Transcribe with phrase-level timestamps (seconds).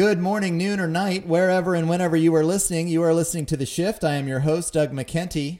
[0.00, 2.88] Good morning, noon, or night, wherever and whenever you are listening.
[2.88, 4.02] You are listening to The Shift.
[4.02, 5.58] I am your host, Doug McKenty.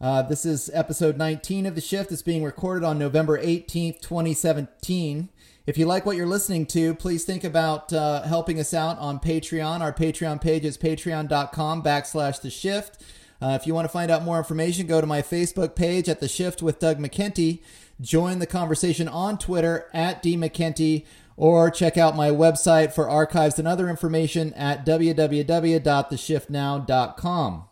[0.00, 2.10] Uh, this is episode 19 of The Shift.
[2.10, 5.28] It's being recorded on November 18th, 2017.
[5.66, 9.20] If you like what you're listening to, please think about uh, helping us out on
[9.20, 9.82] Patreon.
[9.82, 13.02] Our Patreon page is patreon.com backslash The Shift.
[13.42, 16.20] Uh, if you want to find out more information, go to my Facebook page at
[16.20, 17.60] The Shift with Doug McKenty.
[18.00, 21.04] Join the conversation on Twitter at D McKenty
[21.36, 27.64] or check out my website for archives and other information at www.theshiftnow.com.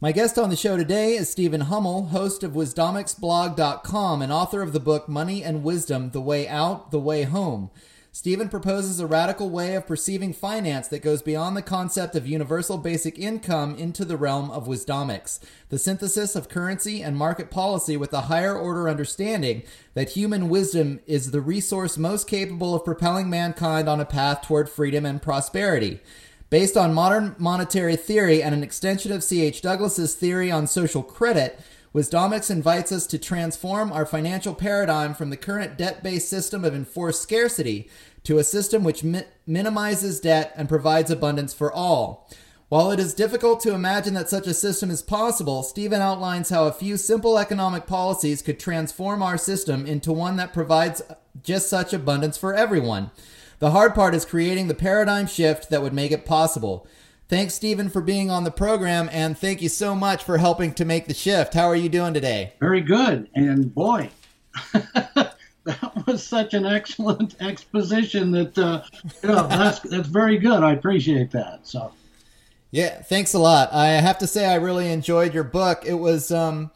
[0.00, 4.72] My guest on the show today is Stephen Hummel, host of Wisdomicsblog.com and author of
[4.72, 7.72] the book Money and Wisdom The Way Out, The Way Home.
[8.18, 12.76] Stephen proposes a radical way of perceiving finance that goes beyond the concept of universal
[12.76, 15.38] basic income into the realm of wisdomics,
[15.68, 19.62] the synthesis of currency and market policy with a higher order understanding
[19.94, 24.68] that human wisdom is the resource most capable of propelling mankind on a path toward
[24.68, 26.00] freedom and prosperity.
[26.50, 29.62] Based on modern monetary theory and an extension of C.H.
[29.62, 31.60] Douglas's theory on social credit,
[31.94, 36.74] Wisdomics invites us to transform our financial paradigm from the current debt based system of
[36.74, 37.88] enforced scarcity
[38.28, 42.28] to a system which mi- minimizes debt and provides abundance for all.
[42.68, 46.66] While it is difficult to imagine that such a system is possible, Stephen outlines how
[46.66, 51.00] a few simple economic policies could transform our system into one that provides
[51.42, 53.10] just such abundance for everyone.
[53.60, 56.86] The hard part is creating the paradigm shift that would make it possible.
[57.30, 60.84] Thanks, Stephen, for being on the program, and thank you so much for helping to
[60.84, 61.54] make the shift.
[61.54, 62.52] How are you doing today?
[62.60, 63.30] Very good.
[63.34, 64.10] And boy,
[65.68, 68.82] that was such an excellent exposition that uh,
[69.22, 70.62] you know, that's that's very good.
[70.62, 71.66] I appreciate that.
[71.66, 71.92] So,
[72.70, 73.72] yeah, thanks a lot.
[73.72, 75.84] I have to say, I really enjoyed your book.
[75.86, 76.30] It was.
[76.30, 76.70] Um,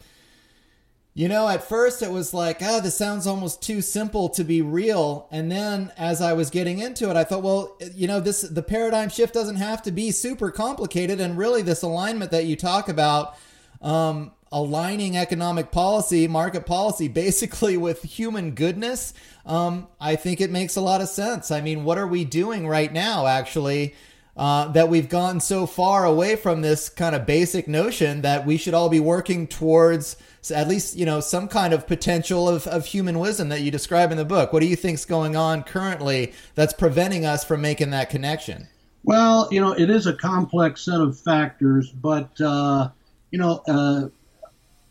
[1.14, 4.62] you know, at first it was like, oh, this sounds almost too simple to be
[4.62, 5.28] real.
[5.30, 8.62] And then as I was getting into it, I thought, well, you know, this the
[8.62, 11.20] paradigm shift doesn't have to be super complicated.
[11.20, 13.36] And really, this alignment that you talk about,
[13.82, 19.14] um, aligning economic policy, market policy, basically with human goodness,
[19.46, 21.50] um, I think it makes a lot of sense.
[21.50, 23.94] I mean, what are we doing right now, actually?
[24.34, 28.56] Uh, that we've gone so far away from this kind of basic notion that we
[28.56, 30.16] should all be working towards
[30.50, 34.10] at least you know some kind of potential of, of human wisdom that you describe
[34.10, 37.90] in the book what do you think's going on currently that's preventing us from making
[37.90, 38.66] that connection
[39.04, 42.88] well you know it is a complex set of factors but uh,
[43.30, 44.08] you know uh,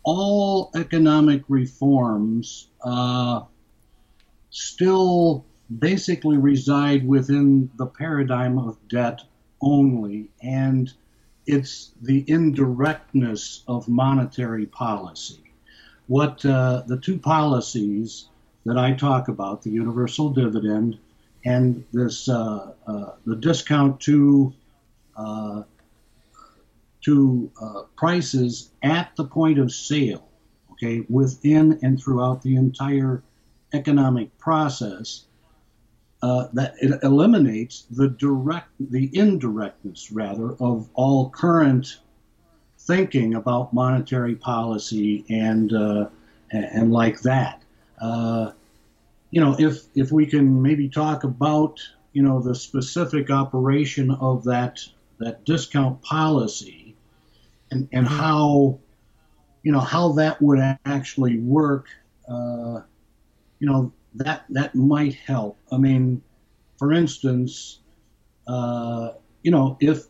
[0.04, 3.42] all economic reforms uh,
[4.50, 5.46] still
[5.80, 9.22] basically reside within the paradigm of debt
[9.62, 10.92] only, and
[11.46, 15.42] it's the indirectness of monetary policy.
[16.08, 18.28] What uh, the two policies
[18.66, 20.98] that I talk about, the universal dividend
[21.46, 24.54] and this uh, uh, the discount to
[25.16, 25.64] uh,
[27.02, 30.28] to uh, prices at the point of sale,
[30.72, 33.24] okay, within and throughout the entire
[33.74, 35.26] economic process,
[36.22, 42.00] uh, that it eliminates the direct, the indirectness rather of all current
[42.78, 46.08] thinking about monetary policy and uh,
[46.52, 47.62] and like that.
[48.00, 48.52] Uh,
[49.32, 51.80] you know, if if we can maybe talk about
[52.14, 54.80] you know the specific operation of that
[55.20, 56.81] that discount policy
[57.72, 58.18] and and mm-hmm.
[58.18, 58.80] how
[59.64, 61.88] you know how that would actually work.
[62.28, 62.82] Uh,
[63.60, 65.58] you know, that that might help.
[65.72, 66.22] I mean,
[66.78, 67.80] for instance,
[68.48, 69.12] uh,
[69.44, 70.06] you know, if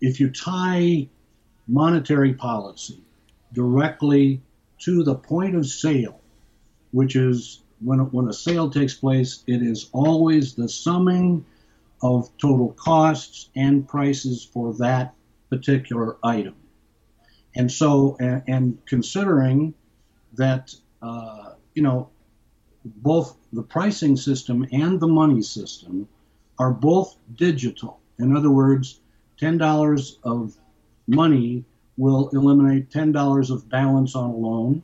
[0.00, 1.08] if you tie
[1.68, 3.02] monetary policy
[3.52, 4.42] directly
[4.80, 6.20] to the point of sale,
[6.90, 11.44] which is when when a sale takes place, it is always the summing
[12.02, 15.14] of total costs and prices for that
[15.50, 16.54] particular item.
[17.54, 19.74] And so, and, and considering
[20.34, 22.08] that, uh, you know,
[22.84, 26.08] both the pricing system and the money system
[26.58, 28.00] are both digital.
[28.18, 29.00] In other words,
[29.40, 30.56] $10 of
[31.06, 31.64] money
[31.96, 34.82] will eliminate $10 of balance on a loan,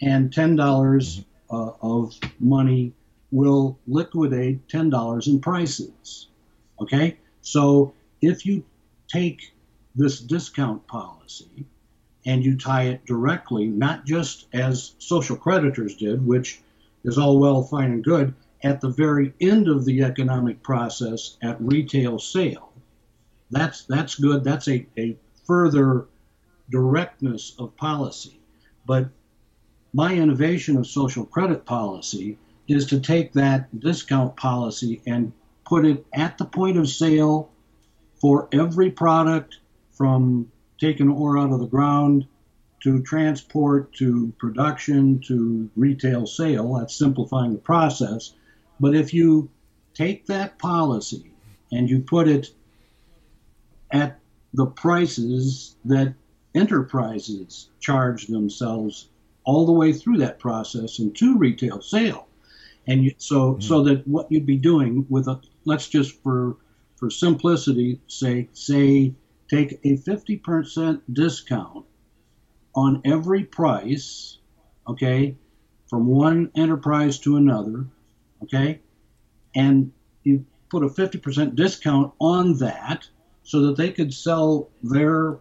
[0.00, 1.54] and $10 mm-hmm.
[1.54, 2.92] uh, of money
[3.30, 6.28] will liquidate $10 in prices.
[6.80, 7.18] Okay?
[7.42, 8.64] So if you
[9.08, 9.54] take
[9.94, 11.66] this discount policy
[12.28, 16.60] and you tie it directly, not just as social creditors did, which
[17.02, 21.56] is all well, fine, and good at the very end of the economic process at
[21.58, 22.70] retail sale.
[23.50, 24.44] That's that's good.
[24.44, 25.16] That's a, a
[25.46, 26.06] further
[26.68, 28.38] directness of policy.
[28.84, 29.08] But
[29.94, 32.36] my innovation of social credit policy
[32.66, 35.32] is to take that discount policy and
[35.64, 37.50] put it at the point of sale
[38.20, 39.56] for every product
[39.92, 42.26] from taking ore out of the ground
[42.80, 46.74] to transport to production to retail sale.
[46.74, 48.34] That's simplifying the process.
[48.78, 49.50] But if you
[49.94, 51.32] take that policy
[51.72, 52.48] and you put it
[53.90, 54.20] at
[54.54, 56.14] the prices that
[56.54, 59.08] enterprises charge themselves
[59.44, 62.26] all the way through that process and to retail sale.
[62.86, 63.60] And you, so, mm-hmm.
[63.60, 66.56] so that what you'd be doing with a, let's just for,
[66.96, 69.14] for simplicity say, say,
[69.48, 71.86] take a 50% discount
[72.74, 74.38] on every price,
[74.86, 75.36] okay,
[75.88, 77.86] from one enterprise to another,
[78.42, 78.80] okay,
[79.54, 79.92] and
[80.22, 83.08] you put a 50% discount on that
[83.42, 85.38] so that they could sell their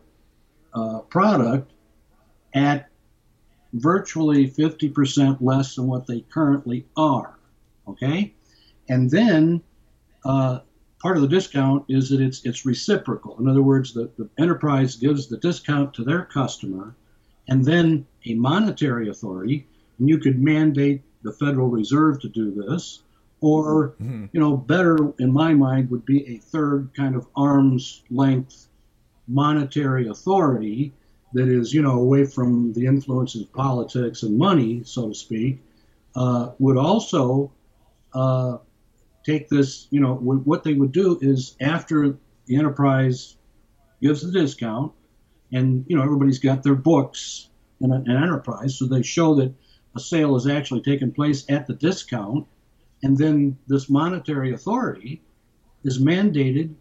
[0.73, 1.71] uh, product
[2.53, 2.89] at
[3.73, 7.37] virtually 50% less than what they currently are.
[7.87, 8.33] Okay?
[8.87, 9.61] And then
[10.23, 10.59] uh,
[10.99, 13.37] part of the discount is that it's, it's reciprocal.
[13.39, 16.95] In other words, the, the enterprise gives the discount to their customer,
[17.47, 19.67] and then a monetary authority,
[19.99, 23.03] and you could mandate the Federal Reserve to do this,
[23.41, 24.25] or mm-hmm.
[24.31, 28.67] you know better in my mind would be a third kind of arm's length
[29.27, 30.93] monetary authority
[31.33, 35.61] that is you know away from the influences of politics and money so to speak
[36.15, 37.51] uh, would also
[38.13, 38.57] uh,
[39.27, 43.35] take this you know w- what they would do is after the enterprise
[44.01, 44.93] gives the discount
[45.51, 47.49] and you know everybody's got their books
[47.81, 49.53] in an enterprise so they show that
[49.95, 52.47] a sale is actually taking place at the discount
[53.03, 55.21] and then this monetary authority
[55.83, 56.73] is mandated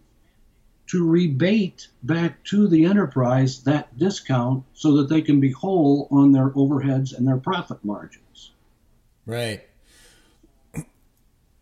[0.87, 6.31] to rebate back to the enterprise that discount so that they can be whole on
[6.31, 8.53] their overheads and their profit margins.
[9.25, 9.67] Right.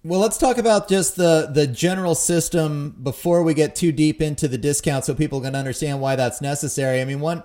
[0.06, 4.48] Well, let's talk about just the the general system before we get too deep into
[4.48, 7.02] the discount so people can understand why that's necessary.
[7.02, 7.42] I mean, one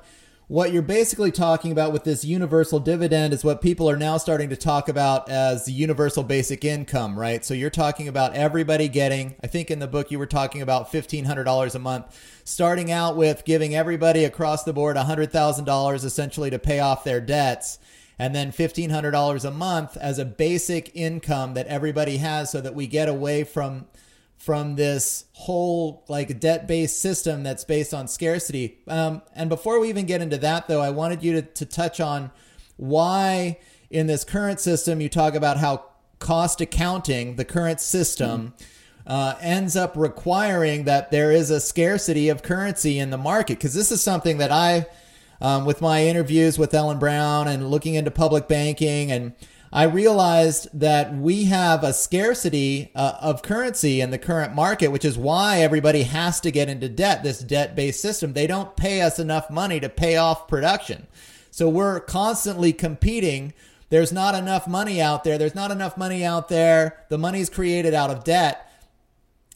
[0.47, 4.51] what you're basically talking about with this universal dividend is what people are now starting
[4.51, 7.45] to talk about as the universal basic income, right?
[7.45, 10.93] So you're talking about everybody getting, I think in the book you were talking about
[10.93, 16.81] $1,500 a month, starting out with giving everybody across the board $100,000 essentially to pay
[16.81, 17.79] off their debts.
[18.21, 22.87] And then $1,500 a month as a basic income that everybody has so that we
[22.87, 23.87] get away from
[24.37, 28.79] from this whole like debt based system that's based on scarcity.
[28.89, 31.99] Um, and before we even get into that, though, I wanted you to, to touch
[31.99, 32.31] on
[32.77, 33.59] why
[33.89, 35.85] in this current system you talk about how
[36.19, 38.53] cost accounting, the current system,
[39.07, 43.59] uh, ends up requiring that there is a scarcity of currency in the market.
[43.59, 44.87] Because this is something that I,
[45.41, 49.35] um, with my interviews with Ellen Brown and looking into public banking and
[49.73, 55.05] I realized that we have a scarcity uh, of currency in the current market, which
[55.05, 58.33] is why everybody has to get into debt, this debt based system.
[58.33, 61.07] They don't pay us enough money to pay off production.
[61.53, 63.53] So we're constantly competing.
[63.91, 65.39] There's not enough money out there.
[65.39, 67.05] There's not enough money out there.
[67.09, 68.69] The money's created out of debt.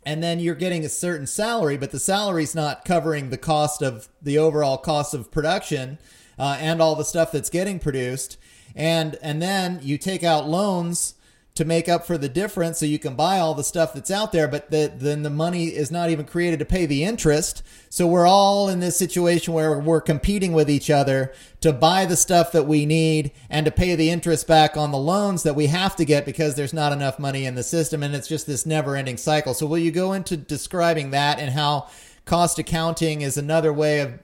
[0.06, 4.08] And then you're getting a certain salary, but the salary's not covering the cost of
[4.20, 5.98] the overall cost of production
[6.38, 8.36] uh, and all the stuff that's getting produced.
[8.74, 11.14] And and then you take out loans
[11.54, 14.32] to make up for the difference so you can buy all the stuff that's out
[14.32, 17.62] there but the, then the money is not even created to pay the interest.
[17.88, 22.16] So we're all in this situation where we're competing with each other to buy the
[22.16, 25.66] stuff that we need and to pay the interest back on the loans that we
[25.68, 28.66] have to get because there's not enough money in the system and it's just this
[28.66, 29.54] never ending cycle.
[29.54, 31.88] So will you go into describing that and how
[32.24, 34.18] cost accounting is another way of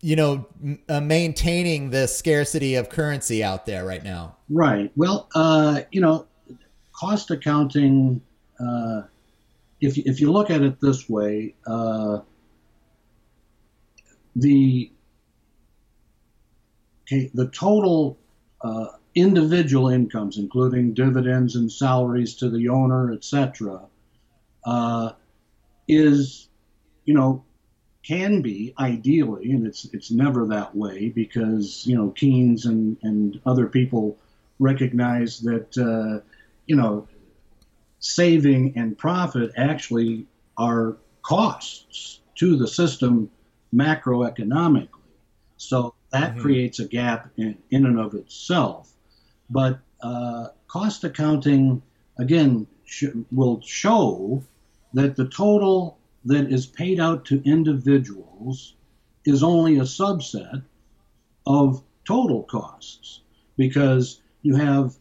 [0.00, 0.46] you know,
[0.88, 4.36] uh, maintaining the scarcity of currency out there right now?
[4.48, 4.92] Right.
[4.96, 6.26] Well, uh, you know,
[6.92, 8.20] cost accounting.
[8.58, 9.02] Uh,
[9.80, 12.20] if if you look at it this way, uh,
[14.34, 14.90] the
[17.02, 18.18] okay, the total
[18.60, 23.80] uh, individual incomes, including dividends and salaries to the owner, etc.,
[24.64, 25.12] uh,
[25.88, 26.48] is
[27.04, 27.44] you know
[28.06, 33.40] can be ideally, and it's it's never that way because you know Keynes and and
[33.44, 34.16] other people
[34.58, 36.24] recognize that uh,
[36.66, 37.08] you know
[37.98, 43.30] saving and profit actually are costs to the system
[43.74, 44.88] macroeconomically.
[45.56, 46.40] So that mm-hmm.
[46.42, 48.92] creates a gap in, in and of itself.
[49.50, 51.82] But uh, cost accounting
[52.18, 54.44] again sh- will show
[54.94, 58.74] that the total that is paid out to individuals
[59.24, 60.62] is only a subset
[61.46, 63.20] of total costs
[63.56, 64.94] because you have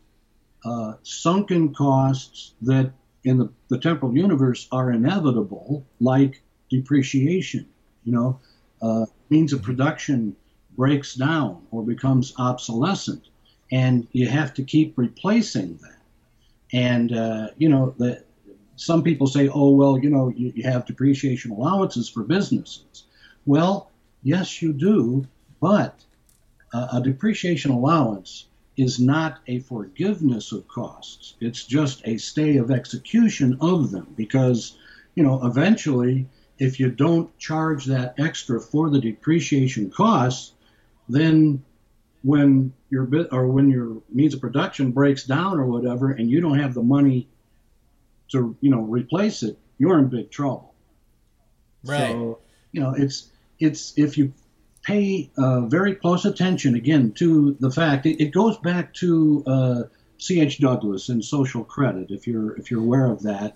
[0.63, 2.91] uh, sunken costs that
[3.23, 7.67] in the, the temporal universe are inevitable, like depreciation.
[8.03, 8.39] You know,
[8.81, 10.35] uh, means of production
[10.77, 13.23] breaks down or becomes obsolescent,
[13.71, 16.01] and you have to keep replacing that.
[16.73, 18.23] And uh, you know, the,
[18.75, 23.03] some people say, "Oh, well, you know, you, you have depreciation allowances for businesses."
[23.45, 23.91] Well,
[24.23, 25.27] yes, you do,
[25.61, 26.03] but
[26.73, 31.35] uh, a depreciation allowance is not a forgiveness of costs.
[31.39, 34.77] It's just a stay of execution of them because,
[35.15, 36.27] you know, eventually,
[36.59, 40.53] if you don't charge that extra for the depreciation costs,
[41.07, 41.63] then
[42.23, 46.41] when your bit or when your means of production breaks down or whatever, and you
[46.41, 47.27] don't have the money
[48.29, 50.73] to, you know, replace it, you're in big trouble.
[51.83, 52.11] Right.
[52.11, 52.39] So,
[52.71, 53.29] you know, it's
[53.59, 54.33] it's if you
[54.83, 59.83] pay uh, very close attention again to the fact it, it goes back to uh,
[60.17, 60.59] C.H.
[60.59, 62.07] Douglas and social credit.
[62.09, 63.55] If you're if you're aware of that,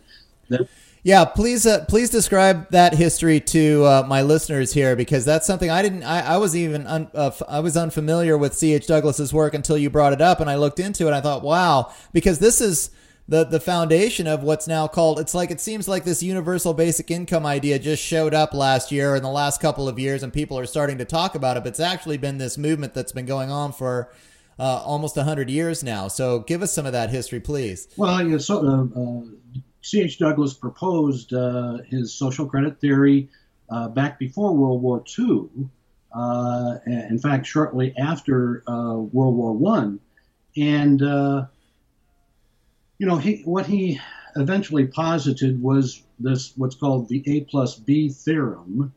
[0.50, 0.68] that
[1.02, 5.70] yeah, please, uh, please describe that history to uh, my listeners here because that's something
[5.70, 6.04] I didn't.
[6.04, 8.74] I, I was even un, uh, I was unfamiliar with C.
[8.74, 8.86] H.
[8.86, 11.14] Douglas's work until you brought it up, and I looked into it.
[11.14, 12.92] I thought, wow, because this is
[13.30, 17.12] the the foundation of what's now called it's like it seems like this universal basic
[17.12, 20.58] income idea just showed up last year in the last couple of years and people
[20.58, 23.52] are starting to talk about it but it's actually been this movement that's been going
[23.52, 24.12] on for
[24.60, 26.10] uh, almost 100 years now.
[26.10, 27.88] So give us some of that history please.
[27.96, 29.22] Well yeah, so, uh, uh,
[29.82, 33.30] ch douglas proposed uh, his social credit theory
[33.70, 35.48] uh, back before world war ii
[36.14, 40.00] uh, in fact shortly after world war one.
[40.58, 41.02] And
[43.00, 44.00] you know, he what he
[44.36, 48.94] eventually posited was this what's called the A plus B theorem,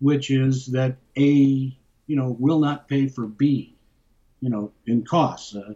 [0.00, 3.76] which is that A, you know, will not pay for B,
[4.40, 5.74] you know, in costs, uh,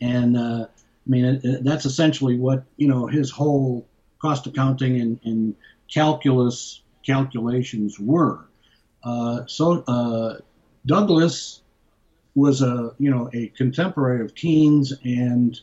[0.00, 3.86] and uh, I mean it, it, that's essentially what you know his whole
[4.20, 5.54] cost accounting and, and
[5.92, 8.48] calculus calculations were.
[9.04, 10.38] Uh, so uh,
[10.86, 11.60] Douglas
[12.34, 15.60] was a you know a contemporary of Keynes and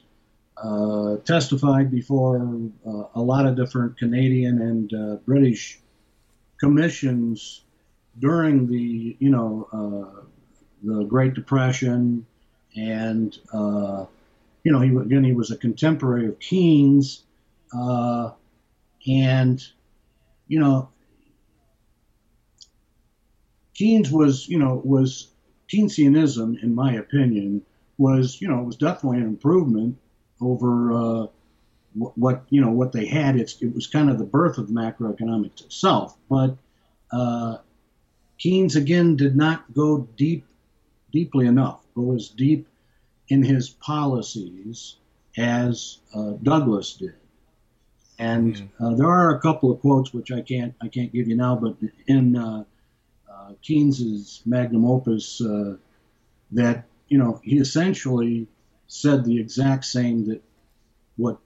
[0.64, 2.38] uh, testified before
[2.86, 5.80] uh, a lot of different Canadian and uh, British
[6.60, 7.62] commissions
[8.20, 10.22] during the, you know, uh,
[10.84, 12.26] the Great Depression,
[12.76, 14.06] and uh,
[14.64, 17.24] you know, he again he was a contemporary of Keynes,
[17.74, 19.66] and
[20.48, 20.90] you know,
[23.76, 25.30] Keynes was, you know, was
[25.72, 27.62] Keynesianism, in my opinion,
[27.98, 29.98] was, you know, it was definitely an improvement
[30.42, 31.28] over uh,
[31.94, 33.36] what you know what they had.
[33.36, 36.18] It's, it was kind of the birth of macroeconomics itself.
[36.30, 36.58] But
[37.12, 37.58] uh,
[38.38, 40.46] Keynes again did not go deep,
[41.12, 41.82] deeply enough.
[41.96, 42.68] Go as deep
[43.28, 44.96] in his policies
[45.38, 47.14] as uh, Douglas did.
[48.18, 48.86] And mm-hmm.
[48.86, 51.56] uh, there are a couple of quotes which I can't I can't give you now,
[51.56, 51.76] but
[52.08, 52.64] in uh,
[53.32, 55.76] uh, Keynes's magnum opus, uh,
[56.52, 58.48] that you know he essentially
[58.90, 60.42] said the exact same that
[61.16, 61.38] what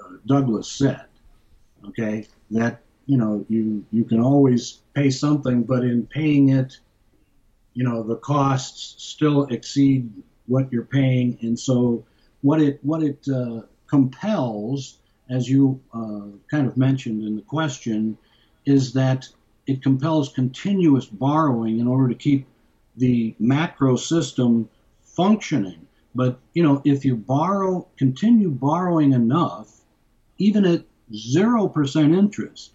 [0.00, 1.04] uh, Douglas said.
[1.88, 6.80] Okay, that you know you you can always pay something, but in paying it,
[7.74, 10.10] you know the costs still exceed
[10.46, 12.04] what you're paying, and so
[12.40, 18.16] what it what it uh, compels, as you uh, kind of mentioned in the question,
[18.64, 19.28] is that
[19.66, 22.46] it compels continuous borrowing in order to keep
[22.96, 24.68] the macro system
[25.02, 25.86] functioning.
[26.14, 29.80] But you know, if you borrow, continue borrowing enough,
[30.38, 32.72] even at zero percent interest,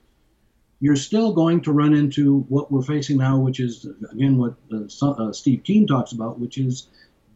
[0.79, 5.12] you're still going to run into what we're facing now, which is again what uh,
[5.12, 6.88] uh, Steve Keen talks about, which is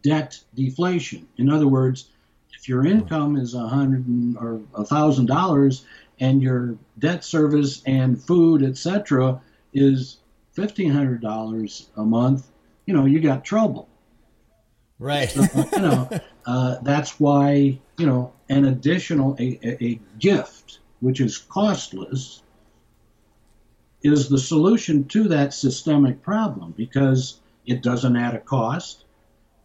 [0.02, 1.26] debt deflation.
[1.38, 2.10] In other words,
[2.56, 4.04] if your income is a hundred
[4.38, 5.84] or a thousand dollars
[6.20, 9.40] and your debt service and food, etc.,
[9.72, 10.18] is
[10.52, 12.46] fifteen hundred dollars a month,
[12.86, 13.88] you know, you got trouble.
[15.04, 15.30] Right.
[15.30, 16.08] so, you know,
[16.46, 22.42] uh, that's why you know an additional a, a, gift which is costless
[24.02, 29.04] is the solution to that systemic problem because it doesn't add a cost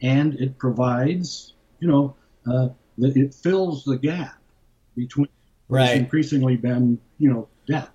[0.01, 2.15] and it provides you know
[2.45, 4.37] uh, it fills the gap
[4.95, 5.29] between
[5.69, 5.95] right.
[5.95, 7.89] increasingly been you know debt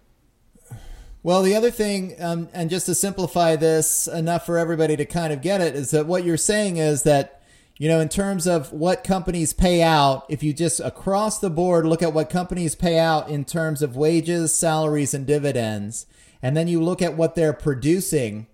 [1.24, 5.32] well, the other thing, um, and just to simplify this enough for everybody to kind
[5.32, 7.42] of get it, is that what you're saying is that,
[7.78, 11.86] you know, in terms of what companies pay out, if you just across the board
[11.86, 16.04] look at what companies pay out in terms of wages, salaries, and dividends,
[16.42, 18.46] and then you look at what they're producing,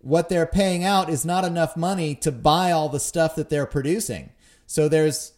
[0.00, 3.64] what they're paying out is not enough money to buy all the stuff that they're
[3.64, 4.30] producing.
[4.66, 5.34] So there's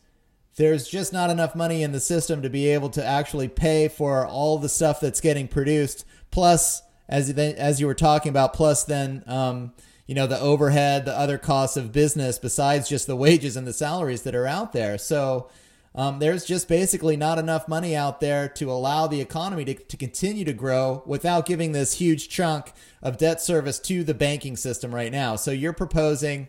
[0.57, 4.27] there's just not enough money in the system to be able to actually pay for
[4.27, 6.07] all the stuff that's getting produced.
[6.35, 9.73] Plus, as as you were talking about, plus then um,
[10.05, 13.73] you know the overhead, the other costs of business besides just the wages and the
[13.73, 14.99] salaries that are out there.
[14.99, 15.49] So
[15.95, 19.97] um, there's just basically not enough money out there to allow the economy to, to
[19.97, 24.93] continue to grow without giving this huge chunk of debt service to the banking system
[24.93, 25.37] right now.
[25.37, 26.49] So you're proposing,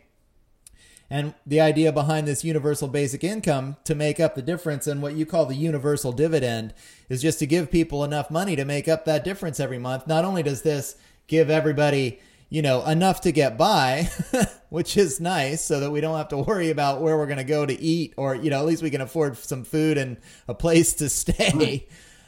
[1.09, 5.13] and the idea behind this universal basic income to make up the difference and what
[5.13, 6.73] you call the universal dividend
[7.09, 10.07] is just to give people enough money to make up that difference every month.
[10.07, 10.95] Not only does this
[11.27, 12.19] give everybody
[12.49, 14.09] you know, enough to get by,
[14.69, 17.43] which is nice so that we don't have to worry about where we're going to
[17.43, 20.53] go to eat or, you know, at least we can afford some food and a
[20.53, 21.87] place to stay.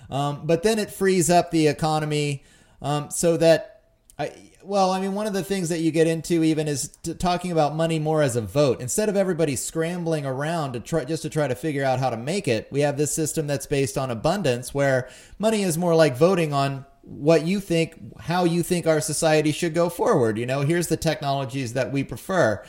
[0.09, 2.43] Um, but then it frees up the economy
[2.81, 3.76] um, so that,
[4.19, 4.31] I,
[4.63, 7.75] well, I mean, one of the things that you get into even is talking about
[7.75, 8.81] money more as a vote.
[8.81, 12.17] Instead of everybody scrambling around to try just to try to figure out how to
[12.17, 15.07] make it, we have this system that's based on abundance where
[15.39, 19.73] money is more like voting on what you think, how you think our society should
[19.73, 20.37] go forward.
[20.37, 22.63] You know, here's the technologies that we prefer.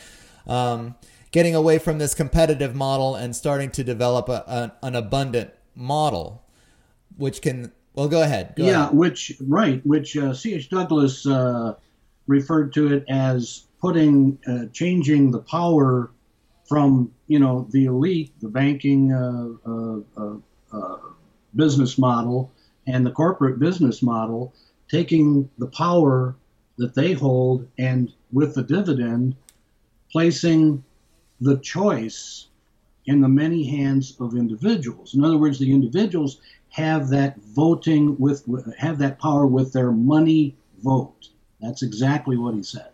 [0.46, 0.94] Um,
[1.30, 6.44] getting away from this competitive model and starting to develop a, a, an abundant model,
[7.16, 8.54] which can, well, go ahead.
[8.56, 8.96] Go yeah, ahead.
[8.96, 10.70] which, right, which uh, C.H.
[10.70, 11.74] Douglas uh,
[12.28, 16.12] referred to it as putting, uh, changing the power
[16.68, 20.36] from, you know, the elite, the banking uh, uh,
[20.72, 20.96] uh,
[21.56, 22.52] business model
[22.86, 24.54] and the corporate business model
[24.88, 26.36] taking the power
[26.76, 29.34] that they hold and with the dividend
[30.12, 30.84] placing
[31.40, 32.46] the choice
[33.06, 35.14] in the many hands of individuals.
[35.14, 38.44] In other words, the individuals have that voting with
[38.76, 41.28] have that power with their money vote.
[41.60, 42.90] That's exactly what he said.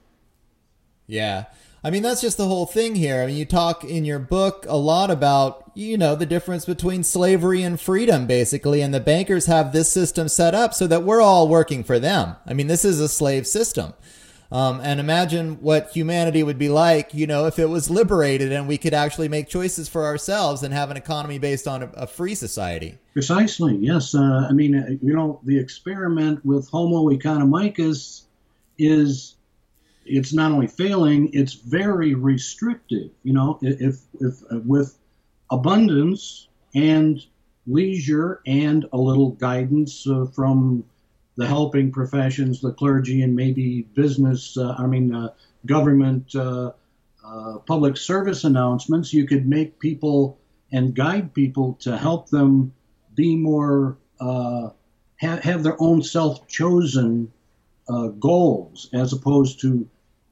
[1.06, 1.44] Yeah.
[1.82, 3.22] I mean, that's just the whole thing here.
[3.22, 7.04] I mean, you talk in your book a lot about, you know, the difference between
[7.04, 8.80] slavery and freedom, basically.
[8.80, 12.36] And the bankers have this system set up so that we're all working for them.
[12.46, 13.92] I mean, this is a slave system.
[14.52, 18.68] Um, and imagine what humanity would be like, you know, if it was liberated and
[18.68, 22.06] we could actually make choices for ourselves and have an economy based on a, a
[22.06, 22.98] free society.
[23.14, 24.14] Precisely, yes.
[24.14, 28.22] Uh, I mean, uh, you know, the experiment with Homo economicus
[28.78, 29.36] is
[30.06, 33.10] it's not only failing, it's very restrictive.
[33.22, 34.98] You know, if if with
[35.50, 37.24] abundance and
[37.66, 40.84] leisure and a little guidance uh, from
[41.36, 45.32] the helping professions, the clergy, and maybe business, uh, I mean, uh,
[45.66, 46.72] government, uh,
[47.24, 50.38] uh, public service announcements, you could make people
[50.70, 52.72] and guide people to help them
[53.14, 54.70] be more, uh,
[55.16, 57.32] have, have their own self chosen
[58.18, 59.86] goals as opposed to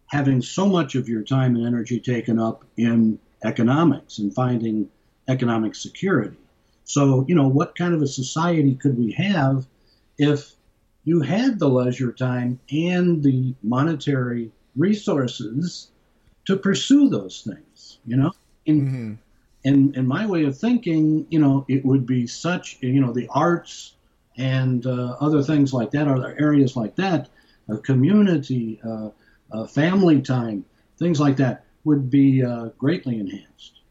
[0.06, 4.88] having so much of your time and energy taken up in economics and finding
[5.28, 6.36] economic security.
[6.84, 9.66] So, you know, what kind of a society could we have
[10.18, 10.52] if
[11.04, 15.90] you had the leisure time and the monetary resources
[16.46, 18.32] to pursue those things, you know?
[18.66, 19.14] In, mm-hmm.
[19.64, 23.28] in, in my way of thinking, you know, it would be such, you know, the
[23.30, 23.94] arts
[24.36, 27.28] and uh, other things like that, other areas like that,
[27.68, 29.10] a community, uh,
[29.52, 30.64] uh, family time,
[30.98, 33.81] things like that would be uh, greatly enhanced.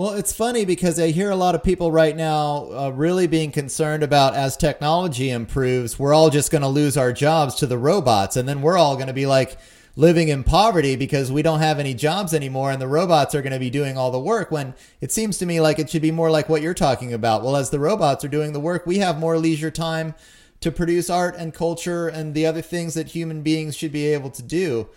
[0.00, 3.52] Well, it's funny because I hear a lot of people right now uh, really being
[3.52, 7.76] concerned about as technology improves, we're all just going to lose our jobs to the
[7.76, 8.34] robots.
[8.34, 9.58] And then we're all going to be like
[9.96, 13.52] living in poverty because we don't have any jobs anymore and the robots are going
[13.52, 14.50] to be doing all the work.
[14.50, 17.42] When it seems to me like it should be more like what you're talking about.
[17.42, 20.14] Well, as the robots are doing the work, we have more leisure time
[20.62, 24.30] to produce art and culture and the other things that human beings should be able
[24.30, 24.88] to do.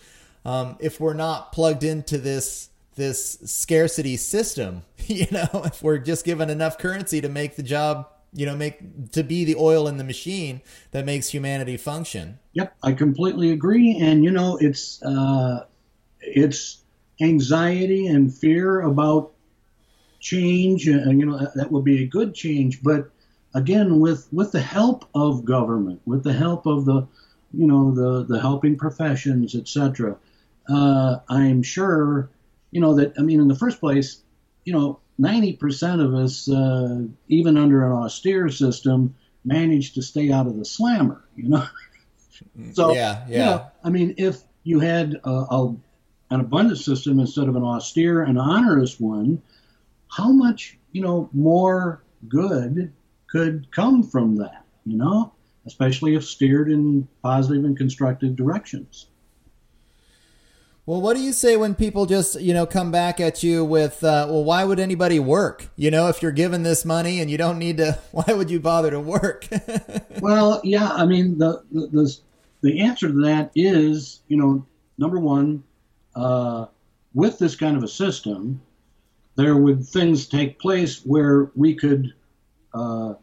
[0.46, 6.26] Um, if we're not plugged into this this scarcity system, you know, if we're just
[6.26, 9.98] given enough currency to make the job, you know, make to be the oil in
[9.98, 12.40] the machine that makes humanity function.
[12.54, 13.98] Yep, I completely agree.
[14.00, 15.66] And you know, it's uh,
[16.20, 16.82] it's
[17.22, 19.34] anxiety and fear about
[20.20, 23.10] change, and you know that would be a good change, but
[23.54, 27.08] again with with the help of government, with the help of the
[27.54, 30.18] you know the the helping professions, etc.
[30.68, 32.30] Uh, I'm sure
[32.74, 34.22] you know that I mean in the first place,
[34.66, 40.48] you know, 90% of us, uh, even under an austere system, manage to stay out
[40.48, 41.24] of the slammer.
[41.36, 41.68] You know,
[42.74, 43.38] so yeah, yeah.
[43.38, 45.76] You know, I mean, if you had a, a,
[46.32, 49.42] an abundant system instead of an austere and onerous one,
[50.10, 52.92] how much you know more good
[53.28, 55.34] could come from that, you know,
[55.66, 59.08] especially if steered in positive and constructive directions.
[60.86, 64.04] Well, what do you say when people just, you know, come back at you with,
[64.04, 65.70] uh, well, why would anybody work?
[65.78, 68.60] You know, if you're given this money and you don't need to, why would you
[68.60, 69.48] bother to work?
[70.22, 72.18] well, yeah, I mean, the, the,
[72.62, 74.66] the, answer to that is, you know,
[74.98, 75.64] number one,
[76.18, 76.66] uh,
[77.14, 78.62] with this kind of a system,
[79.36, 82.14] there would things take place where we could
[82.74, 83.14] uh,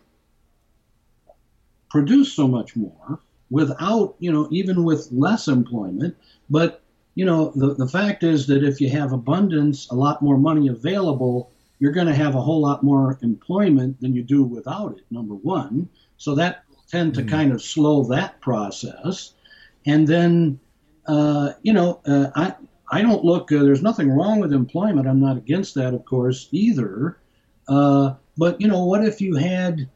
[1.90, 3.20] produce so much more
[3.50, 6.16] without, you know, even with less employment.
[6.48, 6.79] But,
[7.14, 10.68] you know, the, the fact is that if you have abundance, a lot more money
[10.68, 15.04] available, you're going to have a whole lot more employment than you do without it,
[15.10, 15.88] number one.
[16.18, 17.30] So that will tend to mm-hmm.
[17.30, 19.32] kind of slow that process.
[19.86, 20.60] And then,
[21.06, 22.54] uh, you know, uh, I,
[22.90, 25.08] I don't look, uh, there's nothing wrong with employment.
[25.08, 27.18] I'm not against that, of course, either.
[27.66, 29.88] Uh, but, you know, what if you had,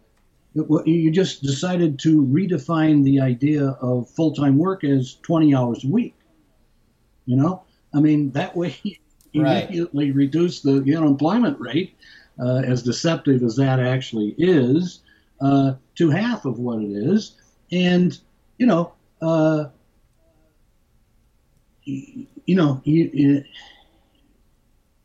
[0.54, 5.88] you just decided to redefine the idea of full time work as 20 hours a
[5.88, 6.14] week?
[7.26, 7.62] You know,
[7.94, 9.64] I mean, that way you right.
[9.64, 11.96] immediately reduce the unemployment rate,
[12.38, 15.02] uh, as deceptive as that actually is,
[15.40, 17.36] uh, to half of what it is.
[17.72, 18.18] And,
[18.58, 19.66] you know, uh,
[21.84, 23.44] you know, you,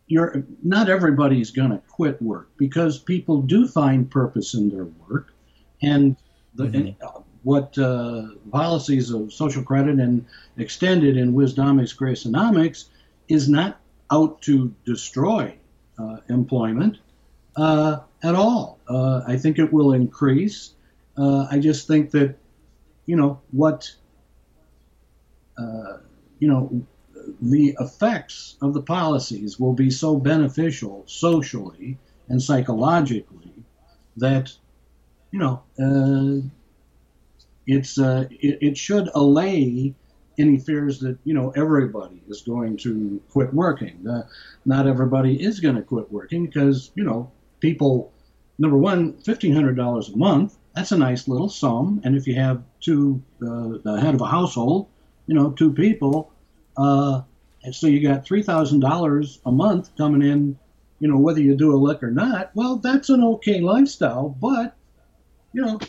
[0.08, 5.34] you're not everybody's going to quit work because people do find purpose in their work,
[5.82, 6.16] and,
[6.56, 6.76] the, mm-hmm.
[6.76, 6.96] and
[7.44, 10.26] what uh, policies of social credit and
[10.58, 12.86] extended in Wisdomics Graceonomics
[13.28, 13.80] is not
[14.12, 15.56] out to destroy
[15.98, 16.98] uh, employment
[17.56, 18.80] uh, at all.
[18.88, 20.74] Uh, I think it will increase.
[21.18, 22.36] Uh, I just think that,
[23.06, 23.92] you know, what,
[25.58, 25.98] uh,
[26.40, 26.86] you know,
[27.42, 31.98] the effects of the policies will be so beneficial socially
[32.28, 33.54] and psychologically
[34.18, 34.52] that
[35.32, 35.62] you know
[37.70, 39.94] it's uh, it, it, should allay
[40.40, 44.08] any fears that you know everybody is going to quit working.
[44.08, 44.24] Uh,
[44.66, 48.12] not everybody is going to quit working because you know people.
[48.62, 50.58] Number one, fifteen hundred dollars a month.
[50.76, 54.28] That's a nice little sum, and if you have two, uh, the head of a
[54.28, 54.88] household,
[55.28, 56.32] you know, two people,
[56.76, 57.22] uh,
[57.64, 60.58] and so you got three thousand dollars a month coming in,
[61.00, 62.52] you know, whether you do a lick or not.
[62.54, 64.76] Well, that's an okay lifestyle, but
[65.54, 65.80] you know,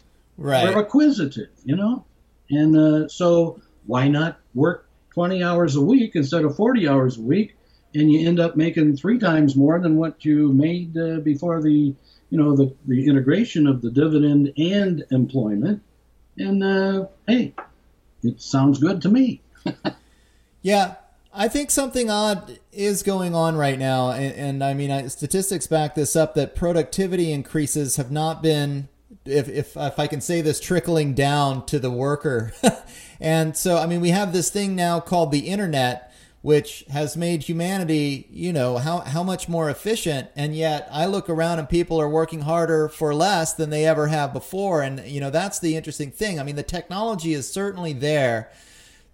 [0.40, 0.74] right.
[0.74, 2.05] we're acquisitive, you know,
[2.50, 7.22] and uh, so why not work twenty hours a week instead of forty hours a
[7.22, 7.55] week,
[7.94, 11.94] and you end up making three times more than what you made uh, before the,
[12.31, 15.83] you know, the the integration of the dividend and employment,
[16.37, 17.55] and uh, hey,
[18.24, 19.40] it sounds good to me.
[20.62, 20.96] Yeah,
[21.33, 25.66] I think something odd is going on right now, and, and I mean, I, statistics
[25.66, 28.88] back this up that productivity increases have not been,
[29.24, 32.52] if if if I can say this, trickling down to the worker,
[33.20, 37.42] and so I mean, we have this thing now called the internet, which has made
[37.42, 42.00] humanity, you know, how how much more efficient, and yet I look around and people
[42.00, 45.76] are working harder for less than they ever have before, and you know, that's the
[45.76, 46.40] interesting thing.
[46.40, 48.50] I mean, the technology is certainly there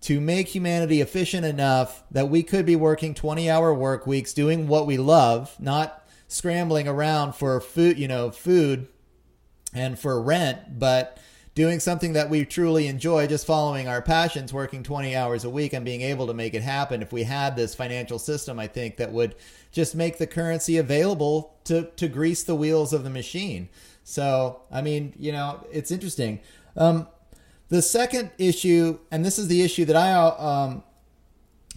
[0.02, 4.68] to make humanity efficient enough that we could be working 20 hour work weeks doing
[4.68, 8.86] what we love, not scrambling around for food, you know, food
[9.76, 11.18] and for rent, but
[11.54, 15.72] doing something that we truly enjoy, just following our passions, working 20 hours a week
[15.72, 17.02] and being able to make it happen.
[17.02, 19.34] If we had this financial system, I think that would
[19.72, 23.68] just make the currency available to, to grease the wheels of the machine.
[24.04, 26.40] So, I mean, you know, it's interesting.
[26.76, 27.08] Um,
[27.68, 30.82] the second issue, and this is the issue that I um,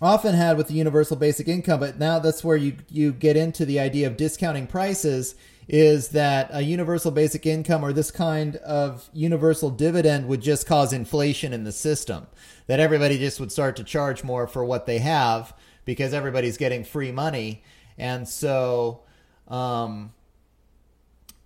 [0.02, 3.66] often had with the universal basic income, but now that's where you you get into
[3.66, 5.36] the idea of discounting prices.
[5.72, 10.92] Is that a universal basic income or this kind of universal dividend would just cause
[10.92, 12.26] inflation in the system?
[12.66, 15.54] That everybody just would start to charge more for what they have
[15.86, 17.64] because everybody's getting free money,
[18.00, 19.02] and so
[19.48, 20.12] um,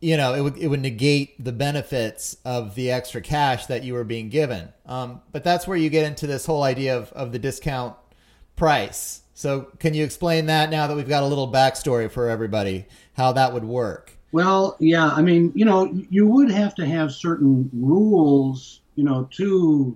[0.03, 3.93] you know, it would it would negate the benefits of the extra cash that you
[3.93, 4.67] were being given.
[4.85, 7.95] Um, but that's where you get into this whole idea of, of the discount
[8.57, 9.21] price.
[9.33, 13.31] So, can you explain that now that we've got a little backstory for everybody, how
[13.31, 14.12] that would work?
[14.33, 19.29] Well, yeah, I mean, you know, you would have to have certain rules, you know,
[19.33, 19.95] to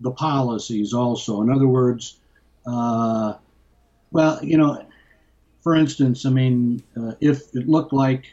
[0.00, 1.40] the policies also.
[1.40, 2.20] In other words,
[2.66, 3.34] uh,
[4.12, 4.84] well, you know,
[5.62, 8.26] for instance, I mean, uh, if it looked like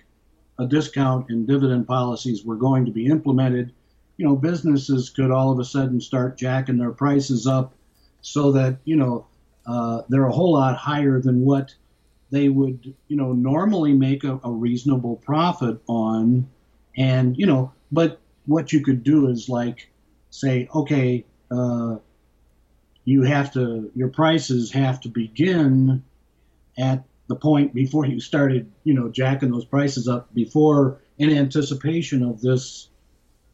[0.59, 3.71] a discount and dividend policies were going to be implemented,
[4.17, 7.73] you know, businesses could all of a sudden start jacking their prices up
[8.21, 9.25] so that, you know,
[9.65, 11.73] uh, they're a whole lot higher than what
[12.31, 16.49] they would, you know, normally make a, a reasonable profit on.
[16.97, 19.89] And, you know, but what you could do is like
[20.29, 21.97] say, okay, uh,
[23.03, 26.03] you have to your prices have to begin
[26.77, 32.23] at the point before you started, you know, jacking those prices up before in anticipation
[32.23, 32.89] of this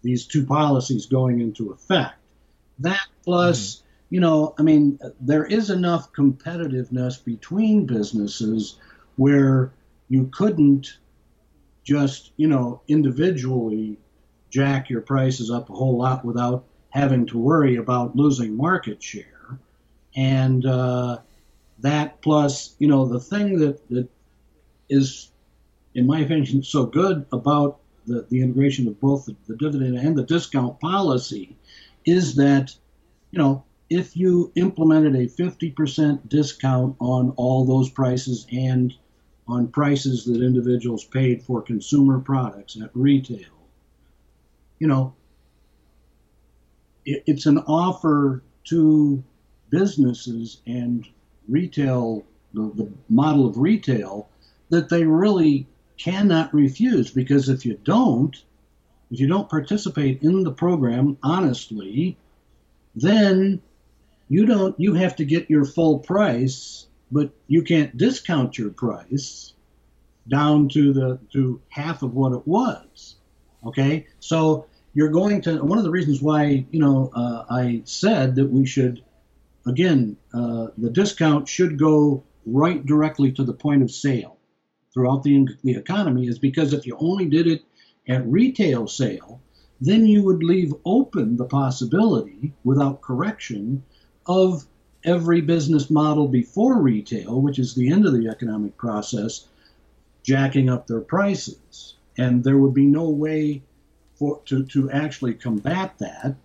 [0.03, 2.15] these two policies going into effect.
[2.79, 3.87] That plus, mm-hmm.
[4.09, 8.77] You know, I mean, there is enough competitiveness between businesses
[9.17, 9.73] where
[10.09, 10.97] you couldn't
[11.83, 13.97] just, you know, individually
[14.49, 19.59] jack your prices up a whole lot without having to worry about losing market share.
[20.15, 21.19] And uh,
[21.79, 24.07] that plus, you know, the thing that, that
[24.89, 25.31] is,
[25.93, 30.17] in my opinion, so good about the, the integration of both the, the dividend and
[30.17, 31.57] the discount policy
[32.05, 32.73] is that,
[33.31, 38.93] you know, if you implemented a 50% discount on all those prices and
[39.47, 43.50] on prices that individuals paid for consumer products at retail,
[44.80, 45.13] you know,
[47.06, 49.23] it, it's an offer to
[49.69, 51.08] businesses and
[51.47, 54.28] retail, the, the model of retail,
[54.69, 55.65] that they really
[55.97, 58.43] cannot refuse because if you don't,
[59.10, 62.17] if you don't participate in the program honestly,
[62.93, 63.62] then
[64.29, 69.53] you don't you have to get your full price, but you can't discount your price
[70.27, 73.15] down to the to half of what it was.
[73.65, 78.35] Okay, so you're going to one of the reasons why you know uh, I said
[78.35, 79.03] that we should
[79.65, 84.37] again uh, the discount should go right directly to the point of sale
[84.93, 87.61] throughout the, the economy is because if you only did it
[88.07, 89.41] at retail sale,
[89.79, 93.83] then you would leave open the possibility, without correction,
[94.27, 94.65] of
[95.03, 99.47] every business model before retail, which is the end of the economic process,
[100.23, 101.95] jacking up their prices.
[102.17, 103.61] And there would be no way
[104.15, 106.35] for, to, to actually combat that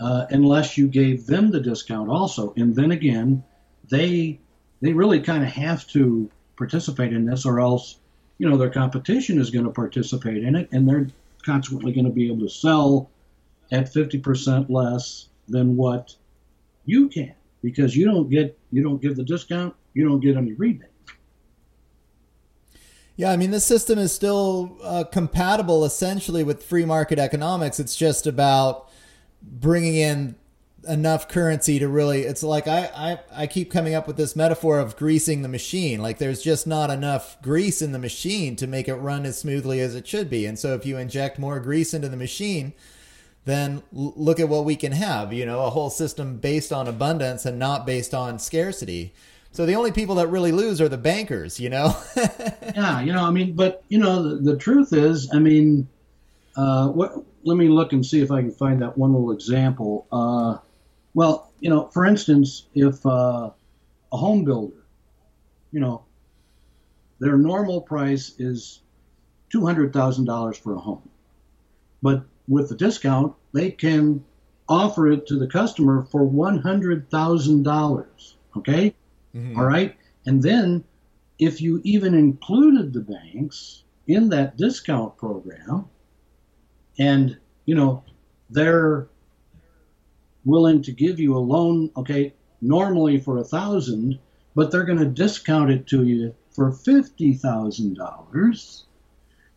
[0.00, 2.52] uh, unless you gave them the discount also.
[2.56, 3.44] And then again,
[3.88, 4.38] they
[4.80, 7.98] they really kind of have to participate in this, or else,
[8.38, 11.08] you know, their competition is going to participate in it, and they're
[11.44, 13.10] consequently going to be able to sell
[13.72, 16.14] at 50% less than what
[16.88, 20.54] you can because you don't get you don't give the discount, you don't get any
[20.54, 20.88] rebate.
[23.16, 27.78] Yeah, I mean, this system is still uh, compatible essentially with free market economics.
[27.80, 28.88] It's just about
[29.42, 30.36] bringing in
[30.86, 34.78] enough currency to really it's like I, I i keep coming up with this metaphor
[34.78, 38.86] of greasing the machine like there's just not enough grease in the machine to make
[38.86, 41.92] it run as smoothly as it should be and so if you inject more grease
[41.92, 42.72] into the machine
[43.48, 47.46] then look at what we can have you know a whole system based on abundance
[47.46, 49.12] and not based on scarcity.
[49.50, 51.96] So the only people that really lose are the bankers you know?
[52.74, 55.88] Yeah you know i mean but you know the, the truth is i mean
[56.56, 60.06] uh, what let me look and see if i can find that one little example.
[60.12, 60.58] Uh,
[61.14, 63.50] well, you know, for instance, if uh,
[64.12, 64.84] a home builder,
[65.72, 66.04] you know,
[67.18, 68.80] their normal price is
[69.50, 71.08] two hundred thousand dollars for a home,
[72.02, 74.24] but with the discount, they can
[74.68, 78.36] offer it to the customer for one hundred thousand dollars.
[78.56, 78.94] Okay,
[79.34, 79.58] mm-hmm.
[79.58, 80.84] All right, and then
[81.38, 85.86] if you even included the banks in that discount program,
[86.98, 88.02] and you know,
[88.50, 89.08] they're
[90.44, 94.18] willing to give you a loan, okay, normally for a thousand,
[94.54, 98.86] but they're going to discount it to you for fifty thousand dollars,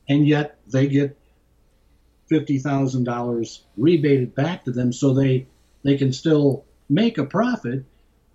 [0.08, 1.18] and yet they get
[2.32, 5.46] fifty thousand dollars rebated back to them, so they
[5.84, 7.84] they can still make a profit.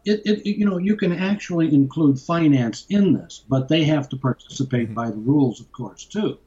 [0.05, 4.17] It, it, you know you can actually include finance in this, but they have to
[4.17, 4.95] participate mm-hmm.
[4.95, 6.39] by the rules, of course, too.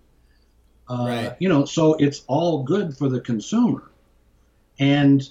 [0.88, 1.35] Uh, right.
[1.39, 3.91] You know, so it's all good for the consumer,
[4.77, 5.27] and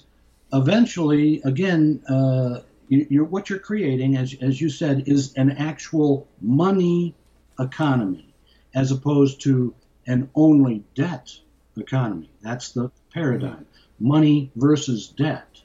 [0.51, 7.15] eventually, again, uh, you're, what you're creating, as, as you said, is an actual money
[7.59, 8.33] economy
[8.73, 9.73] as opposed to
[10.07, 11.39] an only debt
[11.79, 12.29] economy.
[12.41, 13.65] That's the paradigm.
[13.99, 15.61] Money versus debt,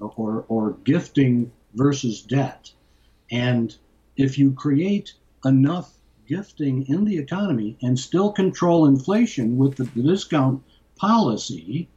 [0.00, 2.72] or, or gifting versus debt.
[3.30, 3.74] And
[4.16, 5.92] if you create enough
[6.26, 10.62] gifting in the economy and still control inflation with the, discount
[10.96, 11.88] policy,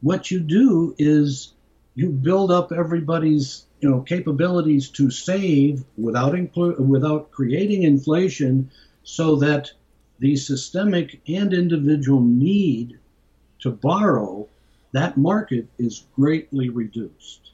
[0.00, 1.52] what you do is
[1.94, 8.70] you build up everybody's you know capabilities to save without inclu- without creating inflation
[9.02, 9.72] so that
[10.18, 12.98] the systemic and individual need
[13.60, 14.48] to borrow
[14.92, 17.50] that market is greatly reduced.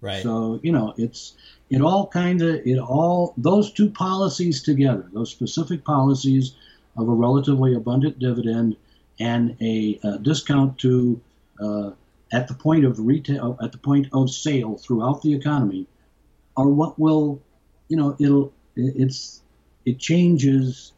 [0.00, 0.22] Right.
[0.22, 1.34] So you know it's
[1.68, 6.54] it all kind of it all those two policies together those specific policies
[6.96, 8.76] of a relatively abundant dividend
[9.18, 11.20] and a, a discount to
[11.60, 11.90] uh,
[12.32, 15.86] at the point of retail, at the point of sale throughout the economy,
[16.56, 17.40] are what will,
[17.88, 19.42] you know, it'll it's
[19.84, 20.92] it changes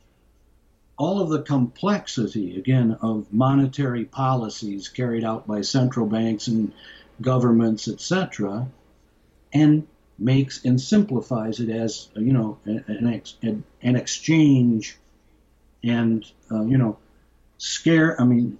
[1.02, 6.72] all of the complexity again of monetary policies carried out by central banks and
[7.20, 8.68] governments, etc.,
[9.52, 14.96] and makes and simplifies it as you know an, ex, an, an exchange
[15.82, 16.96] and uh, you know
[17.58, 18.20] scare.
[18.20, 18.56] I mean,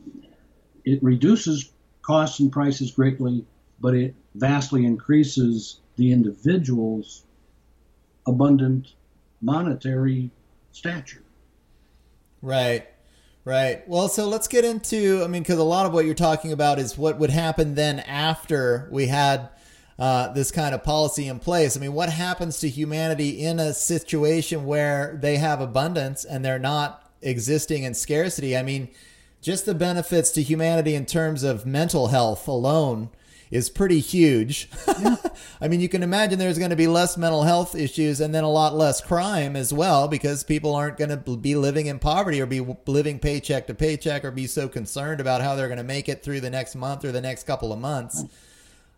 [0.85, 1.71] it reduces
[2.03, 3.47] costs and prices greatly,
[3.79, 7.23] but it vastly increases the individual's
[8.27, 8.89] abundant
[9.41, 10.33] monetary
[10.73, 11.23] stature.
[12.43, 12.87] Right.
[13.45, 13.89] Right.
[13.89, 16.79] Well, so let's get into, I mean, because a lot of what you're talking about
[16.79, 19.49] is what would happen then after we had
[19.99, 21.77] uh, this kind of policy in place.
[21.77, 26.59] I mean, what happens to humanity in a situation where they have abundance and they're
[26.59, 28.57] not existing in scarcity?
[28.57, 28.89] I mean,
[29.41, 33.11] just the benefits to humanity in terms of mental health alone
[33.53, 34.69] is pretty huge.
[34.89, 35.17] Yeah.
[35.61, 38.45] I mean, you can imagine there's going to be less mental health issues and then
[38.45, 42.41] a lot less crime as well because people aren't going to be living in poverty
[42.41, 45.85] or be living paycheck to paycheck or be so concerned about how they're going to
[45.85, 48.25] make it through the next month or the next couple of months.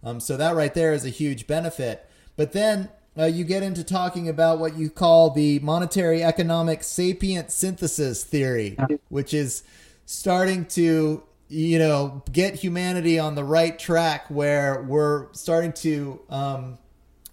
[0.05, 2.09] Um, so that right there is a huge benefit.
[2.37, 7.51] But then uh, you get into talking about what you call the monetary economic sapient
[7.51, 8.77] synthesis theory,
[9.09, 9.65] which is
[10.07, 16.79] starting to you know, get humanity on the right track where we're starting to um,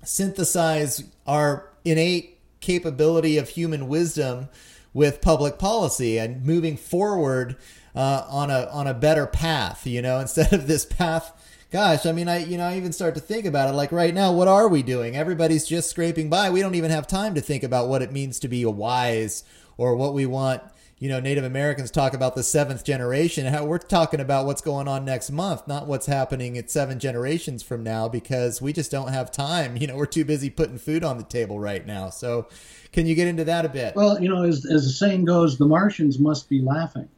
[0.03, 4.49] synthesize our innate capability of human wisdom
[4.93, 7.55] with public policy and moving forward
[7.95, 9.87] uh, on a on a better path.
[9.87, 11.37] You know, instead of this path.
[11.71, 13.77] Gosh, I mean, I you know, I even start to think about it.
[13.77, 15.15] Like right now, what are we doing?
[15.15, 16.49] Everybody's just scraping by.
[16.49, 19.45] We don't even have time to think about what it means to be a wise
[19.77, 20.61] or what we want
[21.01, 23.47] you know, Native Americans talk about the seventh generation.
[23.47, 27.63] How we're talking about what's going on next month, not what's happening at seven generations
[27.63, 29.75] from now, because we just don't have time.
[29.81, 32.11] You know, we're too busy putting food on the table right now.
[32.11, 32.47] So,
[32.91, 33.95] can you get into that a bit?
[33.95, 37.09] Well, you know, as, as the saying goes, the Martians must be laughing.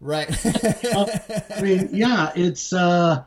[0.00, 0.28] Right.
[0.44, 3.22] I mean, yeah, it's uh,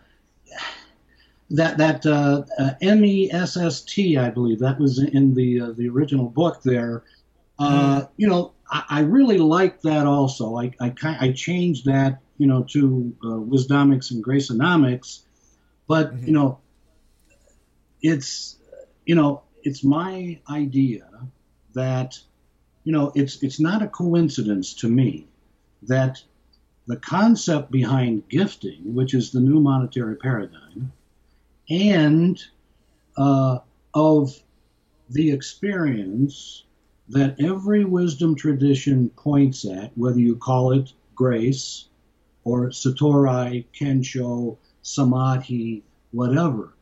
[1.51, 5.61] that that uh, uh, M E S S T, I believe that was in the
[5.61, 7.03] uh, the original book there.
[7.57, 8.09] Uh, mm.
[8.17, 10.57] You know, I, I really like that also.
[10.57, 15.21] I, I, I changed that, you know, to uh, Wisdomics and Graceonomics,
[15.87, 16.27] but mm-hmm.
[16.27, 16.59] you know,
[18.01, 18.57] it's
[19.05, 21.09] you know, it's my idea
[21.73, 22.19] that
[22.83, 25.27] you know, it's it's not a coincidence to me
[25.83, 26.23] that
[26.87, 30.91] the concept behind gifting, which is the new monetary paradigm,
[31.69, 32.43] and
[33.17, 33.59] uh,
[33.93, 34.39] of
[35.09, 36.63] the experience
[37.09, 41.85] that every wisdom tradition points at, whether you call it grace
[42.43, 46.73] or Satori, Kensho, Samadhi, whatever.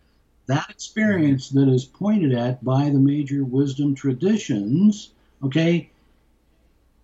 [0.47, 1.69] That experience mm-hmm.
[1.69, 5.11] that is pointed at by the major wisdom traditions,
[5.43, 5.89] okay,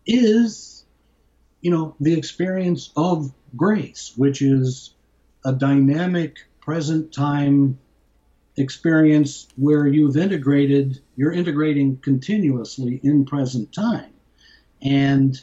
[0.05, 0.85] is,
[1.61, 4.93] you know, the experience of grace, which is
[5.45, 7.79] a dynamic present time
[8.57, 14.13] experience where you've integrated, you're integrating continuously in present time.
[14.81, 15.39] And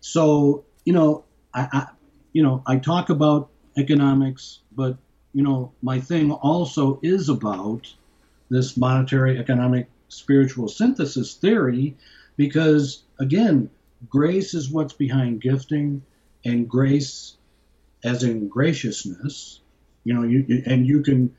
[0.00, 1.86] so, you know, I, I,
[2.32, 4.96] you know, I talk about economics, but
[5.32, 7.92] you know, my thing also is about
[8.50, 11.96] this monetary economic spiritual synthesis theory
[12.36, 13.70] because again,
[14.08, 16.02] grace is what's behind gifting
[16.44, 17.36] and grace
[18.02, 19.60] as in graciousness,
[20.04, 21.34] you know, you, and you can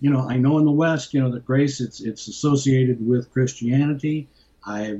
[0.00, 3.32] you know, I know in the West, you know, that grace it's it's associated with
[3.32, 4.28] Christianity.
[4.64, 4.98] I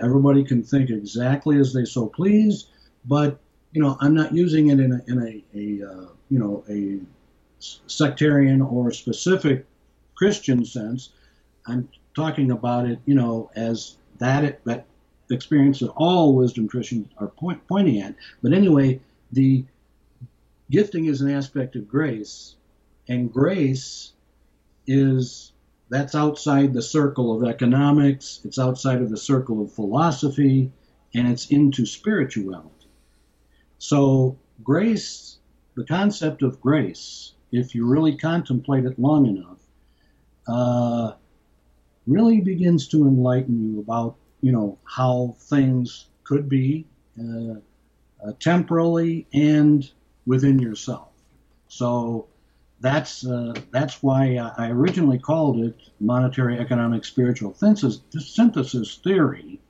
[0.00, 2.66] everybody can think exactly as they so please,
[3.04, 3.38] but
[3.72, 7.00] you know, I'm not using it in a in a, a uh, you know a
[7.60, 9.66] sectarian or specific
[10.16, 11.10] Christian sense.
[11.66, 14.86] I'm talking about it, you know, as that it, that
[15.30, 18.16] experience that all wisdom Christians are point, pointing at.
[18.42, 19.64] But anyway, the
[20.70, 22.56] gifting is an aspect of grace,
[23.08, 24.12] and grace
[24.86, 25.52] is
[25.90, 30.72] that's outside the circle of economics, it's outside of the circle of philosophy,
[31.14, 32.88] and it's into spirituality.
[33.78, 35.38] So, grace,
[35.74, 39.58] the concept of grace, if you really contemplate it long enough,
[40.46, 41.14] uh,
[42.06, 46.86] really begins to enlighten you about, you know, how things could be
[47.18, 47.54] uh,
[48.24, 49.90] uh, temporally and
[50.24, 51.08] within yourself.
[51.66, 52.28] So,
[52.80, 59.60] that's uh, that's why I originally called it monetary economic spiritual synthesis, theory,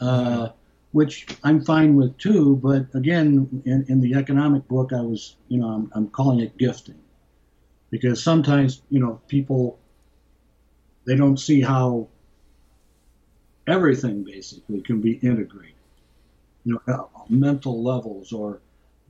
[0.00, 0.48] uh,
[0.92, 2.56] which I'm fine with too.
[2.56, 6.56] But again, in, in the economic book, I was, you know, I'm, I'm calling it
[6.56, 6.98] gifting
[7.90, 9.78] because sometimes, you know, people
[11.06, 12.08] they don't see how
[13.66, 15.74] everything basically can be integrated.
[16.64, 18.60] You know, mental levels or,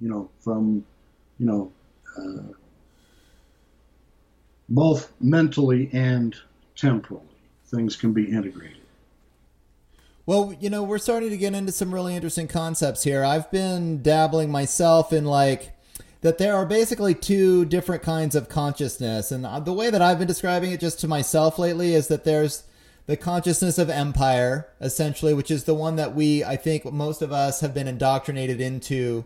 [0.00, 0.84] you know, from,
[1.38, 1.72] you know,
[2.16, 2.52] uh,
[4.70, 6.36] both mentally and
[6.76, 7.26] temporally,
[7.66, 8.76] things can be integrated.
[10.26, 13.24] Well, you know, we're starting to get into some really interesting concepts here.
[13.24, 15.72] I've been dabbling myself in like
[16.20, 19.32] that there are basically two different kinds of consciousness.
[19.32, 22.24] And uh, the way that I've been describing it just to myself lately is that
[22.24, 22.64] there's
[23.06, 27.32] the consciousness of empire, essentially, which is the one that we, I think, most of
[27.32, 29.24] us have been indoctrinated into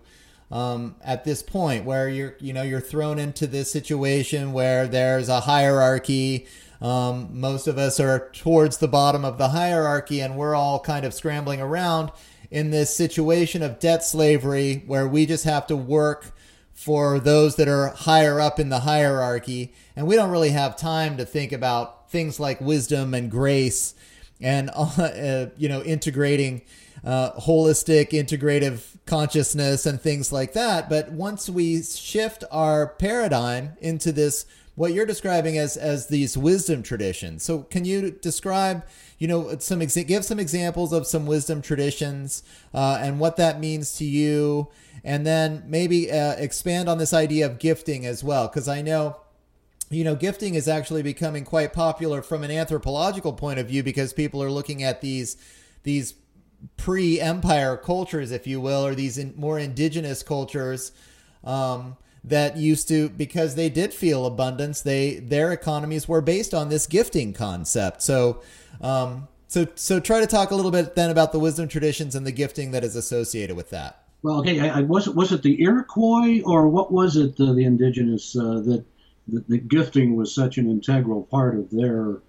[0.55, 5.29] um, at this point, where you're, you know, you're thrown into this situation where there's
[5.29, 6.47] a hierarchy.
[6.81, 11.05] Um, most of us are towards the bottom of the hierarchy, and we're all kind
[11.05, 12.13] of scrambling around
[12.53, 16.33] in this situation of debt slavery where we just have to work
[16.73, 19.75] for those that are higher up in the hierarchy.
[19.97, 23.95] And we don't really have time to think about things like wisdom and grace
[24.41, 26.63] and uh, you know integrating
[27.05, 30.89] uh, holistic integrative consciousness and things like that.
[30.89, 34.47] But once we shift our paradigm into this
[34.77, 37.45] what you're describing as as these wisdom traditions.
[37.45, 38.85] So can you describe
[39.19, 42.43] you know some give some examples of some wisdom traditions
[42.73, 44.69] uh, and what that means to you?
[45.05, 49.17] And then maybe uh, expand on this idea of gifting as well because i know
[49.91, 54.13] you know, gifting is actually becoming quite popular from an anthropological point of view because
[54.13, 55.37] people are looking at these
[55.83, 56.15] these
[56.77, 60.93] pre-empire cultures, if you will, or these in, more indigenous cultures
[61.43, 64.81] um, that used to because they did feel abundance.
[64.81, 68.03] They their economies were based on this gifting concept.
[68.03, 68.43] So.
[68.81, 72.27] Um, so, so try to talk a little bit then about the wisdom traditions and
[72.27, 74.05] the gifting that is associated with that.
[74.25, 77.65] Well, okay, I, I was was it the Iroquois or what was it uh, the
[77.65, 78.85] indigenous uh, that
[79.29, 82.23] the, the, gifting was such an integral part of their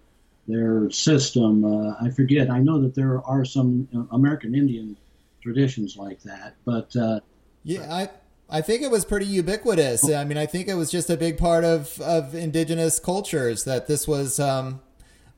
[0.47, 1.65] their system.
[1.65, 2.49] Uh, I forget.
[2.49, 4.97] I know that there are some American Indian
[5.41, 7.19] traditions like that, but uh,
[7.63, 8.09] yeah, I.
[8.47, 10.07] I think it was pretty ubiquitous.
[10.07, 13.87] I mean, I think it was just a big part of, of indigenous cultures that
[13.87, 14.81] this was um,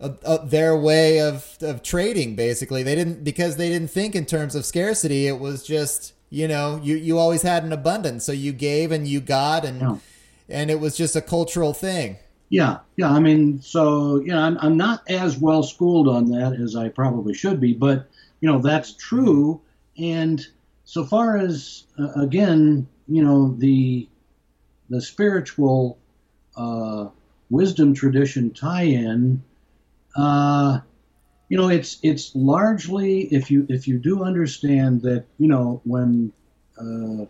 [0.01, 2.35] a, a, their way of, of trading.
[2.35, 5.25] Basically, they didn't because they didn't think in terms of scarcity.
[5.25, 9.07] It was just you know you you always had an abundance, so you gave and
[9.07, 9.79] you got and.
[9.79, 9.97] Yeah
[10.49, 12.17] and it was just a cultural thing.
[12.49, 13.11] Yeah, yeah.
[13.11, 16.89] I mean, so you know, I'm, I'm not as well schooled on that as I
[16.89, 18.07] probably should be, but
[18.39, 19.61] you know, that's true.
[19.97, 20.45] And
[20.85, 24.07] so far as uh, again, you know, the
[24.89, 25.97] the spiritual
[26.55, 27.09] uh,
[27.49, 29.43] wisdom tradition tie-in,
[30.15, 30.79] uh,
[31.49, 36.31] you know, it's it's largely if you if you do understand that you know when
[36.79, 37.25] uh,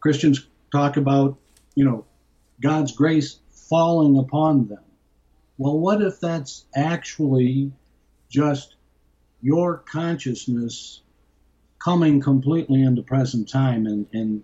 [0.00, 1.36] Christians talk about
[1.74, 2.04] you know
[2.60, 4.82] God's grace falling upon them.
[5.56, 7.72] Well, what if that's actually
[8.28, 8.76] just
[9.40, 11.02] your consciousness
[11.78, 14.42] coming completely into present time and, and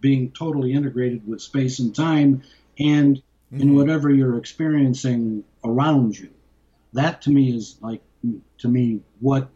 [0.00, 2.42] being totally integrated with space and time
[2.78, 3.60] and mm-hmm.
[3.60, 6.30] in whatever you're experiencing around you?
[6.92, 8.02] That to me is like,
[8.58, 9.48] to me, what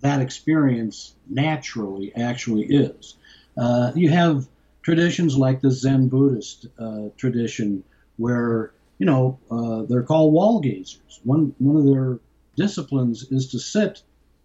[0.00, 3.16] that experience naturally actually is.
[3.56, 4.46] Uh, you have
[4.82, 7.82] traditions like the Zen Buddhist uh, tradition,
[8.18, 11.20] where you know uh, they're called wall gazers.
[11.24, 12.18] One one of their
[12.56, 14.02] disciplines is to sit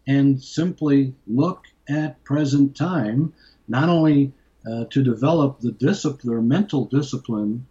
[0.08, 3.34] and simply look at present time,
[3.68, 4.32] not only
[4.66, 7.66] uh, to develop the discipline, their mental discipline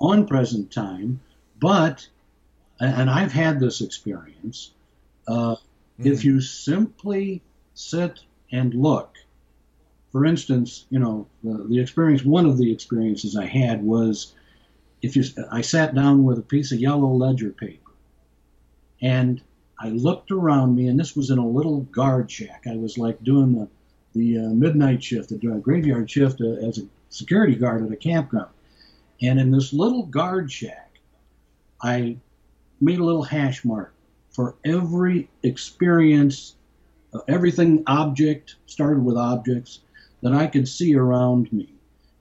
[0.00, 1.20] on present time,
[1.58, 2.06] but
[2.78, 4.72] and I've had this experience.
[5.26, 6.06] Uh, mm-hmm.
[6.06, 7.42] If you simply
[7.74, 8.20] sit
[8.52, 9.16] and look
[10.16, 14.32] for instance, you know, the, the experience, one of the experiences I had was
[15.06, 17.92] if you, I sat down with a piece of yellow ledger paper
[19.00, 19.40] and
[19.78, 22.64] I looked around me, and this was in a little guard shack.
[22.66, 23.68] I was like doing the,
[24.14, 28.50] the uh, midnight shift, the graveyard shift uh, as a security guard at a campground.
[29.20, 30.98] And in this little guard shack,
[31.82, 32.16] I
[32.80, 33.92] made a little hash mark
[34.30, 36.54] for every experience,
[37.12, 39.80] uh, everything object, started with objects,
[40.22, 41.68] that I could see around me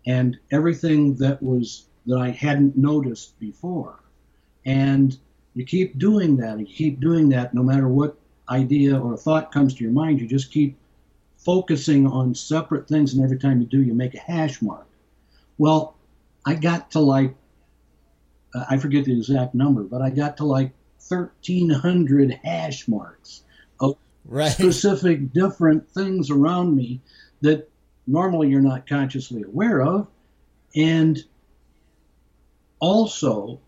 [0.06, 4.00] and everything that was that I hadn't noticed before.
[4.66, 5.18] And
[5.54, 8.18] you keep doing that, and you keep doing that no matter what
[8.50, 10.78] idea or thought comes to your mind, you just keep
[11.38, 14.88] focusing on separate things, and every time you do, you make a hash mark.
[15.58, 15.96] Well,
[16.46, 17.36] I got to like,
[18.54, 20.72] uh, I forget the exact number, but I got to like
[21.08, 23.44] 1,300 hash marks
[23.80, 23.96] of
[24.26, 24.52] right.
[24.52, 27.00] specific different things around me
[27.42, 27.70] that
[28.08, 30.08] normally you're not consciously aware of.
[30.76, 31.24] And
[32.86, 33.60] also,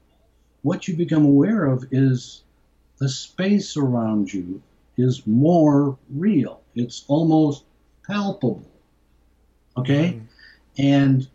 [0.62, 2.44] what you become aware of is
[3.00, 4.62] the space around you
[4.96, 6.62] is more real.
[6.76, 7.64] It's almost
[8.06, 8.70] palpable.
[9.76, 10.14] Okay?
[10.14, 10.26] Mm-hmm.
[10.78, 11.28] And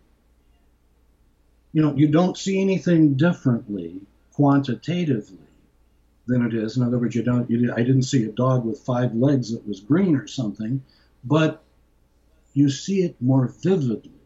[1.73, 3.99] you know, you don't see anything differently
[4.33, 5.49] quantitatively
[6.25, 6.77] than it is.
[6.77, 7.49] In other words, you don't.
[7.49, 10.81] You, I didn't see a dog with five legs that was green or something,
[11.23, 11.63] but
[12.53, 14.22] you see it more vividly.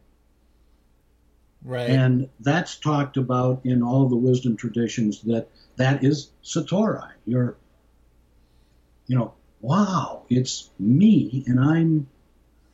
[1.68, 1.90] Right.
[1.90, 7.10] And that's talked about in all the wisdom traditions that that is satori.
[7.26, 7.58] You're,
[9.06, 12.08] you know, wow, it's me and I'm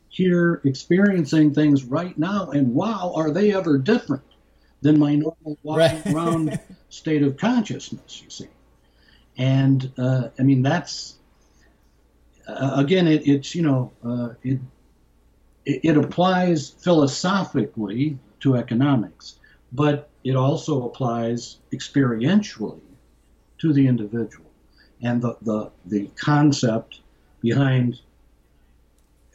[0.07, 2.51] here experiencing things right now.
[2.51, 4.23] And wow, are they ever different
[4.81, 6.15] than my normal walking right.
[6.15, 8.47] around state of consciousness, you see?
[9.37, 11.15] And uh, I mean, that's,
[12.47, 14.59] uh, again, it, it's, you know, uh, it,
[15.65, 19.39] it applies philosophically to economics,
[19.73, 22.79] but it also applies experientially
[23.57, 24.45] to the individual.
[25.01, 27.01] And the, the, the concept
[27.41, 27.99] behind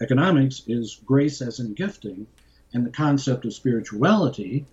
[0.00, 2.24] economics is grace as in gifting,
[2.72, 4.64] and the concept of spirituality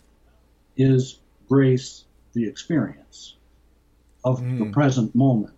[0.77, 1.19] is
[1.49, 3.37] grace, the experience
[4.23, 4.59] of mm.
[4.59, 4.71] the hmm.
[4.71, 5.53] present moment,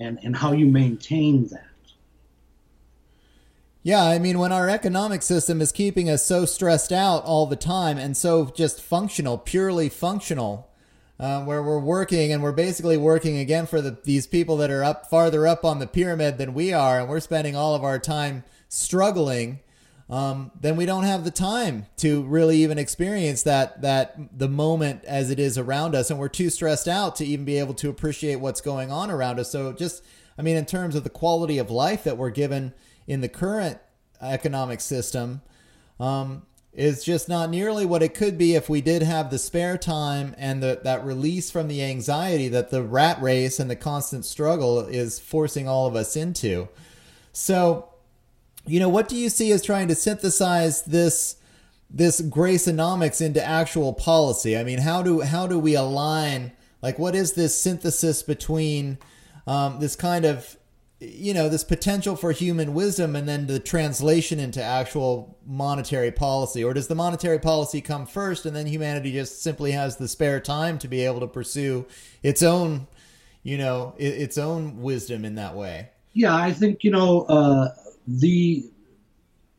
[0.00, 1.67] and, and how you maintain that.
[3.88, 7.56] Yeah, I mean, when our economic system is keeping us so stressed out all the
[7.56, 10.68] time and so just functional, purely functional,
[11.18, 14.84] uh, where we're working and we're basically working again for the, these people that are
[14.84, 17.98] up farther up on the pyramid than we are, and we're spending all of our
[17.98, 19.60] time struggling,
[20.10, 25.02] um, then we don't have the time to really even experience that that the moment
[25.06, 27.88] as it is around us, and we're too stressed out to even be able to
[27.88, 29.50] appreciate what's going on around us.
[29.50, 30.04] So just,
[30.36, 32.74] I mean, in terms of the quality of life that we're given
[33.08, 33.78] in the current
[34.20, 35.40] economic system
[35.98, 36.42] um,
[36.72, 40.34] is just not nearly what it could be if we did have the spare time
[40.38, 44.80] and the, that release from the anxiety that the rat race and the constant struggle
[44.80, 46.68] is forcing all of us into.
[47.32, 47.88] So,
[48.66, 51.34] you know, what do you see as trying to synthesize this?
[51.90, 56.52] this graceonomics into actual policy i mean how do how do we align
[56.82, 58.98] like what is this synthesis between
[59.46, 60.58] um, this kind of
[61.00, 66.64] you know this potential for human wisdom and then the translation into actual monetary policy?
[66.64, 70.40] Or does the monetary policy come first and then humanity just simply has the spare
[70.40, 71.86] time to be able to pursue
[72.22, 72.86] its own
[73.42, 75.90] you know its own wisdom in that way?
[76.14, 77.68] Yeah i think you know uh,
[78.06, 78.68] the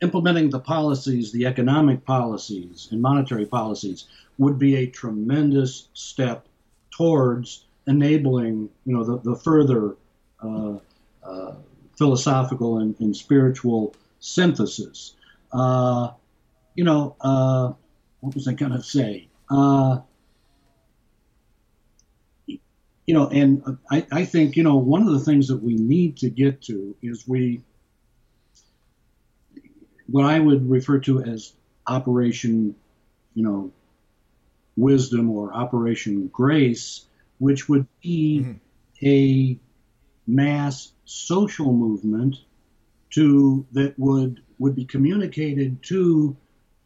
[0.02, 4.06] implementing the policies the economic policies and monetary policies
[4.38, 6.46] would be a tremendous step
[6.90, 9.96] towards enabling you know the, the further
[10.42, 10.74] uh,
[11.22, 11.54] uh,
[11.96, 15.14] philosophical and, and, spiritual synthesis.
[15.52, 16.10] Uh,
[16.74, 17.72] you know, uh,
[18.20, 19.28] what was I going to say?
[19.50, 19.98] Uh,
[22.46, 26.18] you know, and I, I think, you know, one of the things that we need
[26.18, 27.62] to get to is we,
[30.06, 31.52] what I would refer to as
[31.86, 32.76] Operation,
[33.34, 33.72] you know,
[34.76, 37.04] wisdom or Operation Grace,
[37.38, 39.06] which would be mm-hmm.
[39.06, 39.58] a
[40.34, 42.36] mass social movement
[43.10, 46.36] to that would would be communicated to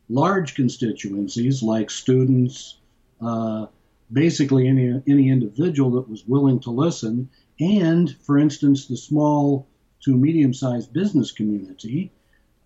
[0.09, 2.79] large constituencies like students,
[3.21, 3.67] uh,
[4.13, 7.29] basically any any individual that was willing to listen,
[7.61, 9.67] and for instance the small
[10.05, 12.13] to medium-sized business community,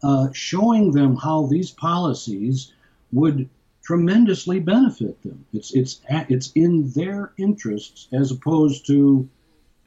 [0.02, 2.72] uh, showing them how these policies
[3.12, 3.48] would
[3.82, 5.44] tremendously benefit them.
[5.52, 9.28] It's it's it's in their interests as opposed to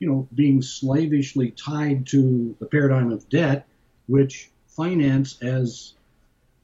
[0.02, 3.68] you know, being slavishly tied to the paradigm of debt,
[4.08, 5.94] which finance as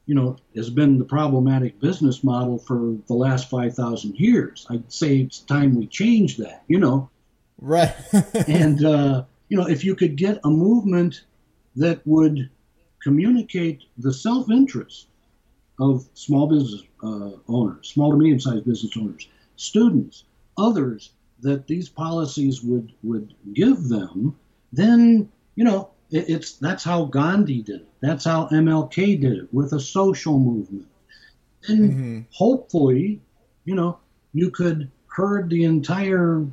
[0.06, 4.66] you know has been the problematic business model for the last 5000 years.
[4.68, 7.10] I'd say it's time we change that you know?
[7.60, 7.94] Right.
[8.48, 11.22] And uh, you know if you could get a movement
[11.76, 12.50] that would
[13.00, 15.06] communicate the self-interest
[15.78, 20.24] of small business uh, owners small to medium-sized business owners students
[20.56, 24.36] others that these policies would would give them,
[24.72, 27.88] then you know it, it's that's how Gandhi did it.
[28.00, 30.86] That's how MLK did it with a social movement.
[31.66, 32.20] And mm-hmm.
[32.30, 33.20] hopefully,
[33.64, 33.98] you know,
[34.32, 36.46] you could herd the entire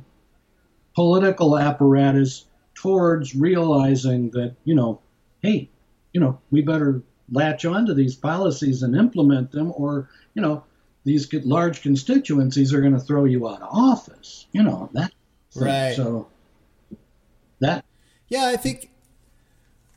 [0.94, 5.00] political apparatus towards realizing that you know,
[5.40, 5.68] hey,
[6.12, 10.64] you know, we better latch onto these policies and implement them, or you know,
[11.06, 14.46] these large constituencies are going to throw you out of office.
[14.50, 15.12] You know that.
[15.54, 15.94] Right.
[15.94, 16.26] So
[17.60, 17.84] that.
[18.28, 18.90] Yeah, I think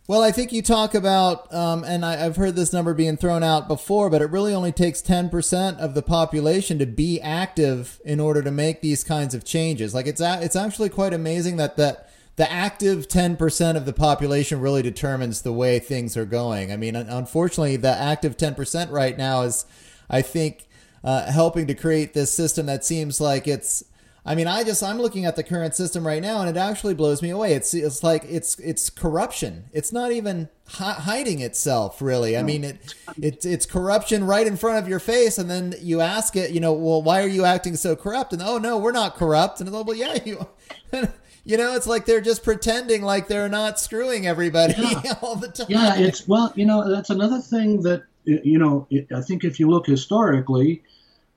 [0.08, 3.42] Well, I think you talk about, um, and I, have heard this number being thrown
[3.42, 8.20] out before, but it really only takes 10% of the population to be active in
[8.20, 9.96] order to make these kinds of changes.
[9.96, 14.62] Like it's, a, it's actually quite amazing that, that the active 10% of the population
[14.62, 16.72] really determines the way things are going.
[16.72, 19.66] I mean, unfortunately, the active 10% right now is,
[20.08, 20.69] I think,
[21.04, 23.84] uh, helping to create this system that seems like it's
[24.26, 26.94] I mean, I just I'm looking at the current system right now, and it actually
[26.94, 27.54] blows me away.
[27.54, 29.66] It's it's like it's it's corruption.
[29.72, 32.38] It's not even hi- hiding itself, really.
[32.38, 36.02] I mean, it it's it's corruption right in front of your face, and then you
[36.02, 38.34] ask it, you know, well, why are you acting so corrupt?
[38.34, 39.62] And oh no, we're not corrupt.
[39.62, 40.48] And oh, well, yeah, you.
[41.46, 45.16] you know, it's like they're just pretending like they're not screwing everybody yeah.
[45.22, 45.68] all the time.
[45.70, 48.04] Yeah, it's well, you know, that's another thing that
[48.44, 48.88] you know.
[49.16, 50.84] I think if you look historically,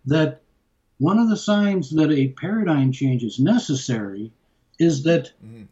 [0.07, 0.43] that
[0.99, 4.33] one of the signs that a paradigm change is necessary
[4.79, 5.65] is that mm-hmm.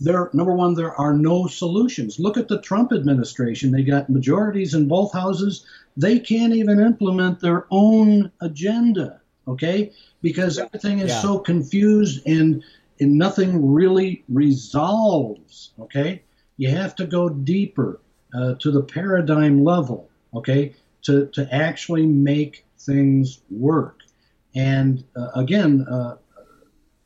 [0.00, 4.74] there number one there are no solutions look at the trump administration they got majorities
[4.74, 5.64] in both houses
[5.96, 11.20] they can't even implement their own agenda okay because everything is yeah.
[11.20, 12.62] so confused and
[13.00, 16.22] and nothing really resolves okay
[16.56, 18.00] you have to go deeper
[18.34, 24.02] uh, to the paradigm level okay to to actually make things work
[24.54, 26.16] and uh, again, uh,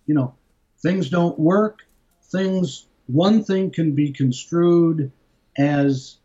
[0.07, 0.35] you know,
[0.81, 1.81] things don't work.
[2.24, 5.12] Things, one thing can be construed
[5.57, 6.16] as,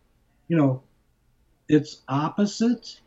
[0.47, 0.81] you know,
[1.67, 2.99] it's opposite.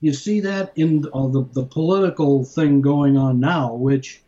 [0.00, 4.22] You see that in uh, the, the political thing going on now, which,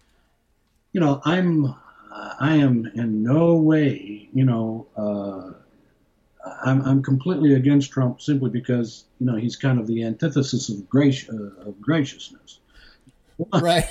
[0.93, 1.75] you know, I'm,
[2.11, 5.62] I am in no way, you know, uh,
[6.45, 10.89] I'm, I'm completely against Trump simply because, you know, he's kind of the antithesis of,
[10.89, 12.59] grace, uh, of graciousness.
[13.61, 13.87] right.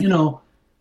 [0.00, 0.40] you know,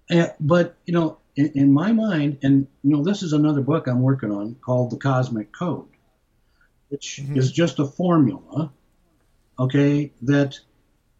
[0.09, 3.87] uh, but you know, in, in, my mind, and you know, this is another book
[3.87, 5.87] I'm working on called The Cosmic Code,
[6.89, 7.37] which mm-hmm.
[7.37, 8.71] is just a formula,
[9.59, 10.59] okay, that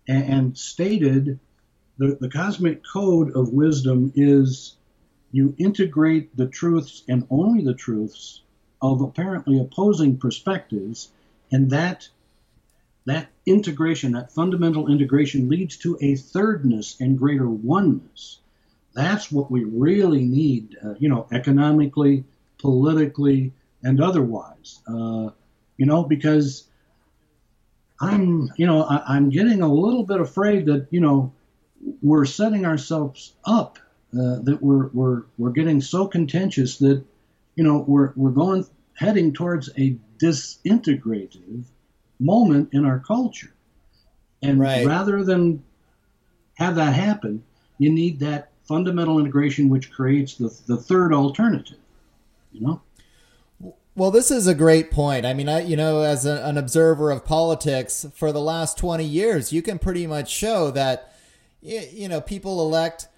[0.07, 1.39] and, and stated
[1.97, 4.75] the, the cosmic code of wisdom is
[5.31, 8.41] you integrate the truths and only the truths
[8.81, 11.09] of apparently opposing perspectives,
[11.51, 12.07] and that
[13.05, 18.39] that integration, that fundamental integration, leads to a thirdness and greater oneness.
[18.93, 22.25] That's what we really need, uh, you know, economically,
[22.59, 23.53] politically,
[23.83, 24.79] and otherwise.
[24.87, 25.29] Uh,
[25.77, 26.67] you know, because
[27.99, 31.33] I'm, you know, I, am getting a little bit afraid that, you know,
[32.01, 33.79] we're setting ourselves up,
[34.13, 37.03] uh, that we're, we're, we're getting so contentious that,
[37.59, 41.65] you know, we're, we're going, heading towards a disintegrative
[42.17, 43.51] moment in our culture.
[44.41, 44.87] And right.
[44.87, 45.61] rather than
[46.53, 47.43] have that happen,
[47.77, 51.79] you need that fundamental integration which creates the, the third alternative,
[52.53, 52.81] you know?
[53.93, 55.25] Well, this is a great point.
[55.25, 59.03] I mean, I, you know, as a, an observer of politics for the last 20
[59.03, 61.13] years, you can pretty much show that,
[61.61, 63.09] you know, people elect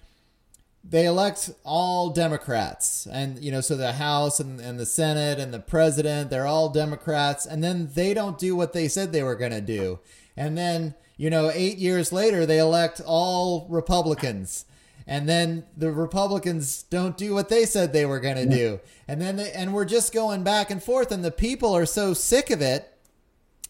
[0.84, 3.06] they elect all Democrats.
[3.06, 6.70] And, you know, so the House and, and the Senate and the president, they're all
[6.70, 7.46] Democrats.
[7.46, 10.00] And then they don't do what they said they were going to do.
[10.36, 14.64] And then, you know, eight years later, they elect all Republicans.
[15.06, 18.80] And then the Republicans don't do what they said they were going to do.
[19.06, 21.12] And then, they, and we're just going back and forth.
[21.12, 22.92] And the people are so sick of it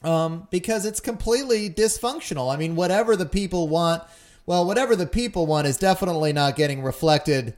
[0.03, 2.53] um, because it's completely dysfunctional.
[2.53, 4.03] I mean, whatever the people want
[4.47, 7.55] well, whatever the people want is definitely not getting reflected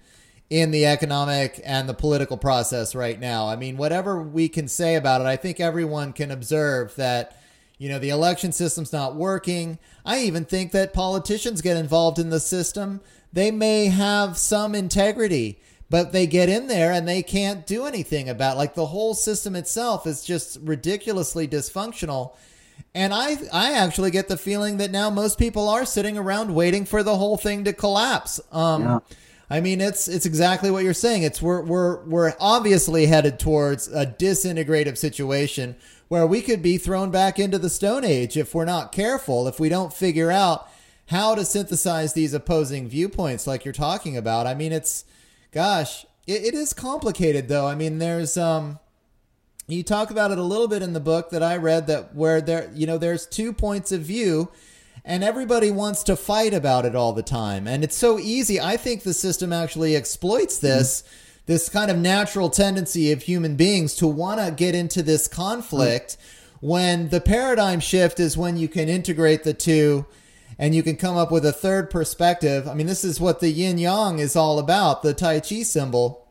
[0.51, 3.49] in the economic and the political process right now.
[3.49, 7.37] I mean, whatever we can say about it, I think everyone can observe that,
[7.78, 9.78] you know, the election system's not working.
[10.05, 13.01] I even think that politicians get involved in the system.
[13.32, 15.59] They may have some integrity,
[15.89, 18.59] but they get in there and they can't do anything about it.
[18.59, 22.37] like the whole system itself is just ridiculously dysfunctional
[22.95, 26.85] and I I actually get the feeling that now most people are sitting around waiting
[26.85, 28.41] for the whole thing to collapse.
[28.53, 28.99] Um, yeah.
[29.51, 31.22] I mean, it's it's exactly what you're saying.
[31.22, 35.77] It's we're we're we're obviously headed towards a disintegrative situation
[36.09, 39.49] where we could be thrown back into the Stone Age if we're not careful.
[39.49, 40.68] If we don't figure out
[41.09, 44.47] how to synthesize these opposing viewpoints, like you're talking about.
[44.47, 45.05] I mean, it's
[45.53, 47.66] gosh, it, it is complicated though.
[47.66, 48.79] I mean, there's um
[49.67, 52.41] you talk about it a little bit in the book that I read that where
[52.41, 54.51] there you know there's two points of view
[55.05, 58.77] and everybody wants to fight about it all the time and it's so easy I
[58.77, 61.43] think the system actually exploits this mm-hmm.
[61.47, 66.17] this kind of natural tendency of human beings to want to get into this conflict
[66.19, 66.67] mm-hmm.
[66.67, 70.05] when the paradigm shift is when you can integrate the two
[70.59, 73.49] and you can come up with a third perspective I mean this is what the
[73.49, 76.24] yin yang is all about the tai chi symbol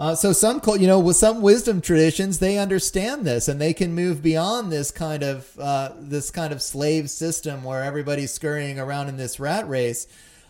[0.00, 3.94] Uh, so some, you know, with some wisdom traditions, they understand this and they can
[3.94, 9.10] move beyond this kind of uh, this kind of slave system where everybody's scurrying around
[9.10, 10.06] in this rat race.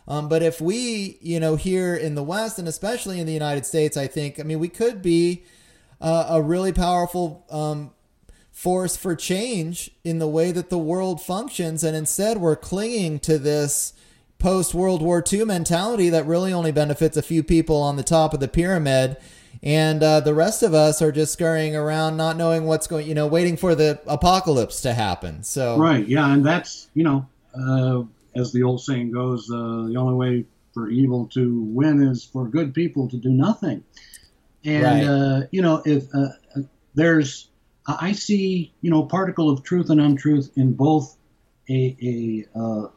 [0.06, 3.66] Um, but if we, you know, here in the West and especially in the United
[3.66, 5.42] States, I think, I mean, we could be
[6.00, 7.90] uh, a really powerful um,
[8.52, 13.36] force for change in the way that the world functions, and instead we're clinging to
[13.36, 13.94] this
[14.38, 18.32] post World War II mentality that really only benefits a few people on the top
[18.32, 19.16] of the pyramid
[19.62, 23.06] and uh, the rest of us are just scurrying around, not knowing what's going.
[23.06, 25.42] You know, waiting for the apocalypse to happen.
[25.42, 28.02] So right, yeah, and that's you know, uh,
[28.34, 32.46] as the old saying goes, uh, the only way for evil to win is for
[32.46, 33.84] good people to do nothing.
[34.64, 35.04] And right.
[35.04, 36.28] Uh, you know, if uh,
[36.94, 37.48] there's,
[37.86, 41.16] I see you know, particle of truth and untruth in both
[41.68, 42.88] a, a uh,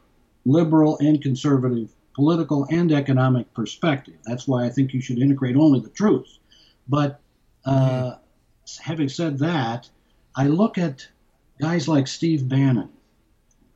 [0.46, 4.16] liberal and conservative political and economic perspective.
[4.26, 6.38] That's why I think you should integrate only the truth.
[6.88, 7.20] But
[7.66, 8.84] uh, mm-hmm.
[8.84, 9.90] having said that,
[10.36, 11.08] I look at
[11.60, 12.90] guys like Steve Bannon,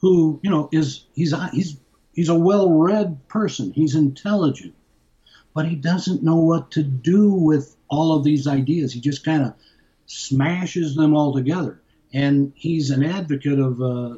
[0.01, 1.77] who you know is he's he's
[2.13, 3.71] he's a well-read person.
[3.71, 4.75] He's intelligent,
[5.53, 8.93] but he doesn't know what to do with all of these ideas.
[8.93, 9.53] He just kind of
[10.05, 11.81] smashes them all together.
[12.13, 14.15] And he's an advocate of uh,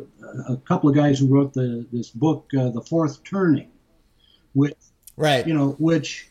[0.48, 3.72] a couple of guys who wrote the this book, uh, The Fourth Turning,
[4.54, 4.78] which
[5.18, 6.29] right, you know, which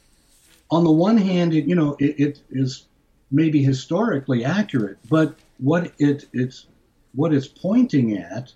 [0.71, 2.87] on the one hand, it, you know, it, it is
[3.31, 6.67] maybe historically accurate, but what it it's
[7.15, 8.53] what it's pointing at,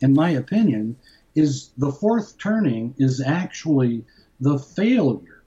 [0.00, 0.96] in my opinion,
[1.34, 4.04] is the fourth turning is actually
[4.40, 5.42] the failure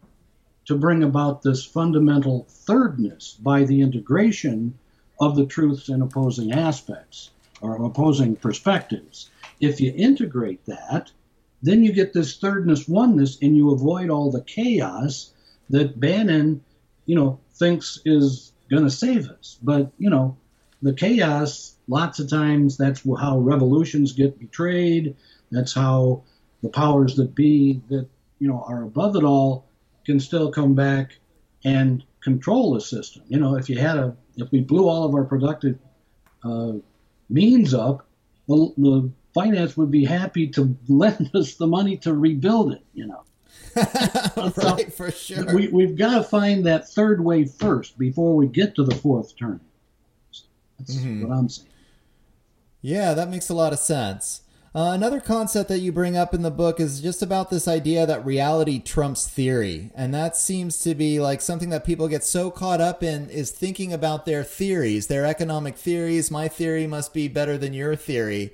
[0.66, 4.78] to bring about this fundamental thirdness by the integration
[5.20, 9.30] of the truths and opposing aspects or opposing perspectives.
[9.60, 11.12] If you integrate that,
[11.62, 15.34] then you get this thirdness oneness and you avoid all the chaos
[15.70, 16.64] that Bannon,
[17.06, 19.58] you know, thinks is going to save us.
[19.62, 20.38] But, you know,
[20.82, 25.16] the chaos, lots of times that's how revolutions get betrayed.
[25.52, 26.24] That's how
[26.62, 28.08] the powers that be that,
[28.40, 29.66] you know, are above it all
[30.06, 31.18] can still come back
[31.64, 33.24] and control the system.
[33.28, 35.78] You know, if you had a, if we blew all of our productive
[36.44, 36.74] uh,
[37.30, 38.08] means up,
[38.48, 43.08] the, the finance would be happy to lend us the money to rebuild it, you
[43.08, 43.24] know.
[43.76, 45.54] right, for sure.
[45.54, 49.38] We, we've got to find that third wave first before we get to the fourth
[49.38, 49.60] turn.
[50.78, 51.28] That's mm-hmm.
[51.28, 51.68] what I'm saying.
[52.82, 54.42] Yeah, that makes a lot of sense.
[54.74, 58.06] Uh, another concept that you bring up in the book is just about this idea
[58.06, 59.92] that reality trumps theory.
[59.96, 63.50] And that seems to be like something that people get so caught up in is
[63.50, 66.30] thinking about their theories, their economic theories.
[66.30, 68.54] My theory must be better than your theory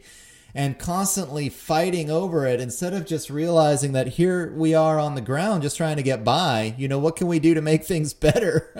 [0.55, 5.21] and constantly fighting over it instead of just realizing that here we are on the
[5.21, 6.73] ground just trying to get by.
[6.77, 8.71] You know, what can we do to make things better?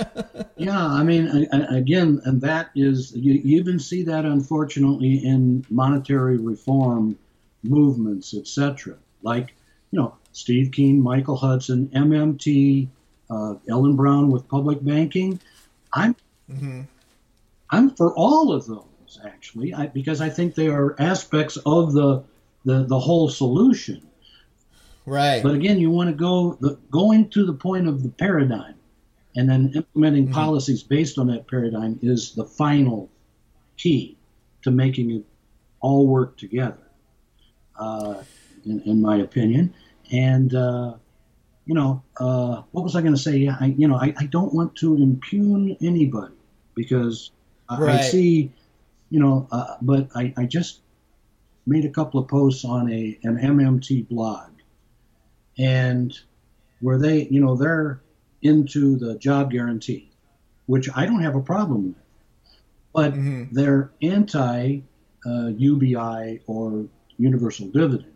[0.56, 7.18] yeah, I mean, again, and that is, you, even see that unfortunately in monetary reform
[7.62, 8.96] movements, etc.
[9.22, 9.54] Like,
[9.92, 12.88] you know, Steve Keen, Michael Hudson, MMT,
[13.30, 15.42] uh, Ellen Brown with public banking.
[15.92, 16.16] I'm,
[16.50, 16.82] mm-hmm.
[17.70, 18.86] I'm for all of those
[19.24, 22.24] actually, I, because I think they are aspects of the,
[22.64, 24.06] the, the whole solution.
[25.06, 25.44] Right.
[25.44, 28.76] But again, you want to go the, going to the point of the paradigm,
[29.36, 30.34] and then implementing mm-hmm.
[30.34, 33.10] policies based on that paradigm is the final
[33.78, 34.18] key
[34.64, 35.24] to making it
[35.82, 36.90] all work together,
[37.78, 38.16] uh,
[38.66, 39.74] in, in, my opinion.
[40.12, 40.96] And uh,
[41.66, 43.38] you know, uh, what was I going to say?
[43.38, 46.34] Yeah, I, you know, I, I don't want to impugn anybody
[46.74, 47.32] because
[47.70, 48.00] right.
[48.00, 48.52] I see
[49.10, 50.82] you know, uh, but I, I just
[51.66, 54.52] made a couple of posts on a an MMT blog,
[55.58, 56.18] and
[56.80, 58.02] where they, you know, they're
[58.42, 60.12] into the job guarantee,
[60.66, 62.04] which I don't have a problem with,
[62.94, 63.54] but mm-hmm.
[63.54, 64.82] they're anti
[65.26, 66.86] uh, UBI or
[67.18, 68.14] universal dividend.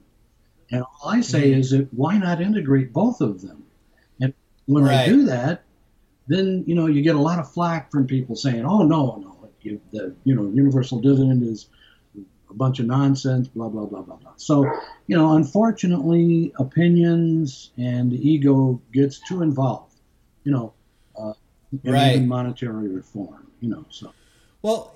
[0.72, 1.60] And all I say mm-hmm.
[1.60, 3.64] is that why not integrate both of them?
[4.22, 4.34] And
[4.66, 5.00] when right.
[5.00, 5.64] I do that,
[6.28, 9.39] then you know you get a lot of flack from people saying, "Oh no, no,
[9.70, 11.68] you, the you know universal dividend is
[12.50, 14.34] a bunch of nonsense, blah blah blah blah blah.
[14.38, 14.64] So
[15.08, 19.96] you know, unfortunately, opinions and ego gets too involved.
[20.44, 20.74] You know,
[21.20, 21.34] uh,
[21.84, 22.22] in right.
[22.22, 23.48] monetary reform.
[23.62, 24.12] You know, so
[24.62, 24.96] well.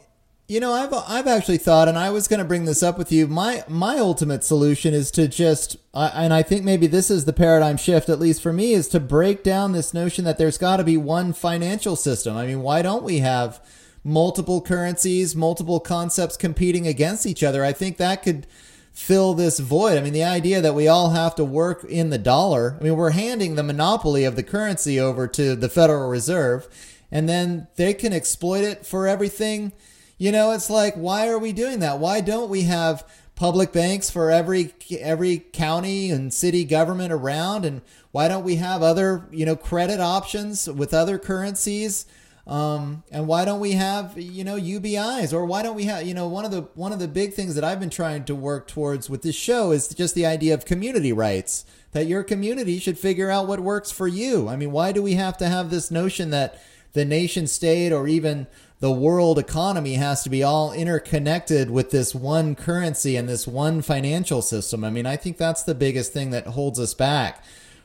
[0.50, 3.14] You know, I've I've actually thought, and I was going to bring this up with
[3.14, 3.28] you.
[3.28, 7.32] My my ultimate solution is to just, uh, and I think maybe this is the
[7.32, 10.78] paradigm shift, at least for me, is to break down this notion that there's got
[10.78, 12.36] to be one financial system.
[12.36, 13.62] I mean, why don't we have
[14.04, 17.64] multiple currencies, multiple concepts competing against each other.
[17.64, 18.48] I think that could
[18.92, 19.98] fill this void.
[19.98, 22.78] I mean, the idea that we all have to work in the dollar.
[22.80, 26.68] I mean, we're handing the monopoly of the currency over to the Federal Reserve.
[27.12, 29.72] and then they can exploit it for everything.
[30.18, 32.00] You know, it's like, why are we doing that?
[32.00, 33.04] Why don't we have
[33.36, 37.82] public banks for every every county and city government around and
[38.12, 42.06] why don't we have other you know credit options with other currencies
[42.46, 46.14] um, and why don't we have you know UBIs or why don't we have you
[46.14, 48.68] know one of the one of the big things that I've been trying to work
[48.68, 52.98] towards with this show is just the idea of community rights that your community should
[52.98, 54.50] figure out what works for you.
[54.50, 56.62] I mean, why do we have to have this notion that
[56.94, 58.48] the nation state or even
[58.80, 63.82] the world economy has to be all interconnected with this one currency and this one
[63.82, 64.84] financial system.
[64.84, 67.44] I mean, I think that's the biggest thing that holds us back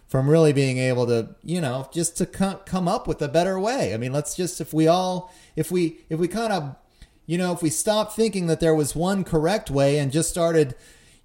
[0.08, 3.94] from really being able to, you know, just to come up with a better way.
[3.94, 6.76] I mean, let's just if we all if we if we kind of
[7.26, 10.74] you know, if we stop thinking that there was one correct way and just started,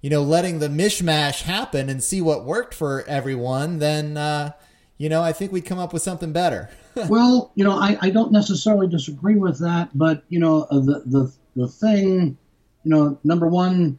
[0.02, 4.52] you know, letting the mishmash happen and see what worked for everyone, then uh,
[4.98, 6.68] you know, I think we'd come up with something better.
[7.08, 11.02] well, you know, I, I don't necessarily disagree with that, but you know, uh, the
[11.06, 12.36] the the thing,
[12.84, 13.98] you know, number one,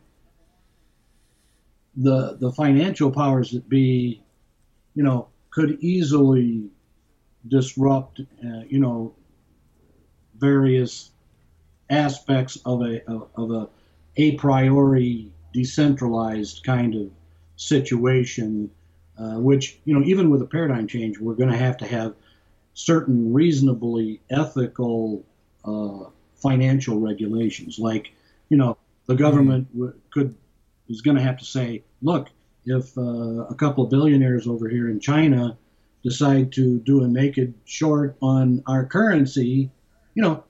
[1.97, 4.21] the the financial powers that be,
[4.95, 6.69] you know, could easily
[7.47, 9.13] disrupt, uh, you know,
[10.37, 11.11] various
[11.89, 13.69] aspects of a of, of a
[14.17, 17.09] a priori decentralized kind of
[17.57, 18.69] situation,
[19.17, 22.15] uh, which you know, even with a paradigm change, we're going to have to have
[22.73, 25.23] certain reasonably ethical
[25.63, 27.79] uh, financial regulations.
[27.79, 28.11] Like,
[28.49, 30.35] you know, the government w- could
[30.89, 32.29] is going to have to say, look,
[32.65, 35.57] if uh, a couple billionaires over here in China
[36.03, 39.71] decide to do a naked short on our currency,
[40.13, 40.43] you know,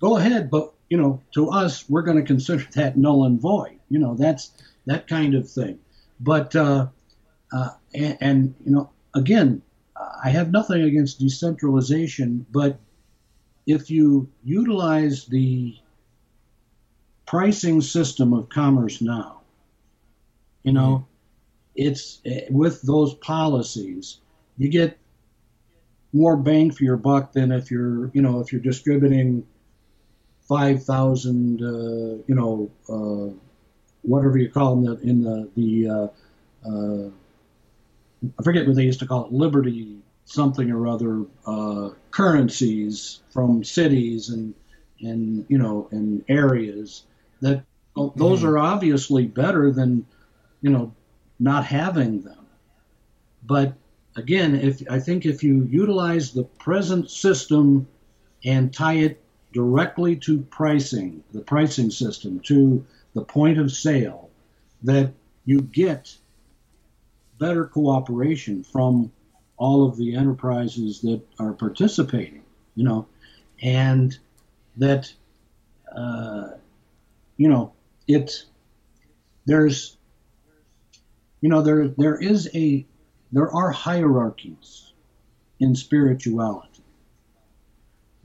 [0.00, 0.50] go ahead.
[0.50, 3.78] But you know, to us, we're going to consider that null and void.
[3.88, 4.50] You know, that's
[4.86, 5.78] that kind of thing.
[6.20, 6.86] But uh,
[7.52, 9.62] uh, and, and you know, again,
[10.24, 12.78] I have nothing against decentralization, but
[13.66, 15.76] if you utilize the
[17.26, 19.40] pricing system of commerce now,
[20.62, 21.06] you know,
[21.74, 22.20] it's
[22.50, 24.18] with those policies,
[24.58, 24.98] you get
[26.12, 29.46] more bang for your buck than if you're, you know, if you're distributing
[30.42, 31.66] 5,000, uh,
[32.26, 33.34] you know, uh,
[34.02, 37.10] whatever you call them in the, the uh, uh
[38.38, 43.64] I forget what they used to call it, liberty something or other uh, currencies from
[43.64, 44.54] cities and
[45.00, 47.04] and you know and areas
[47.40, 47.64] that
[47.96, 48.48] those mm-hmm.
[48.48, 50.06] are obviously better than
[50.60, 50.94] you know
[51.42, 52.46] not having them.
[53.42, 53.74] But
[54.14, 57.88] again, if I think if you utilize the present system
[58.44, 59.22] and tie it
[59.52, 62.84] directly to pricing, the pricing system to
[63.14, 64.30] the point of sale,
[64.84, 65.12] that
[65.44, 66.16] you get
[67.38, 69.10] better cooperation from
[69.56, 72.42] all of the enterprises that are participating,
[72.76, 73.06] you know,
[73.62, 74.16] and
[74.76, 75.12] that,
[75.94, 76.50] uh,
[77.36, 77.72] you know,
[78.06, 78.44] it,
[79.44, 79.96] there's,
[81.42, 82.86] you know, there, there is a,
[83.32, 84.92] there are hierarchies
[85.60, 86.84] in spirituality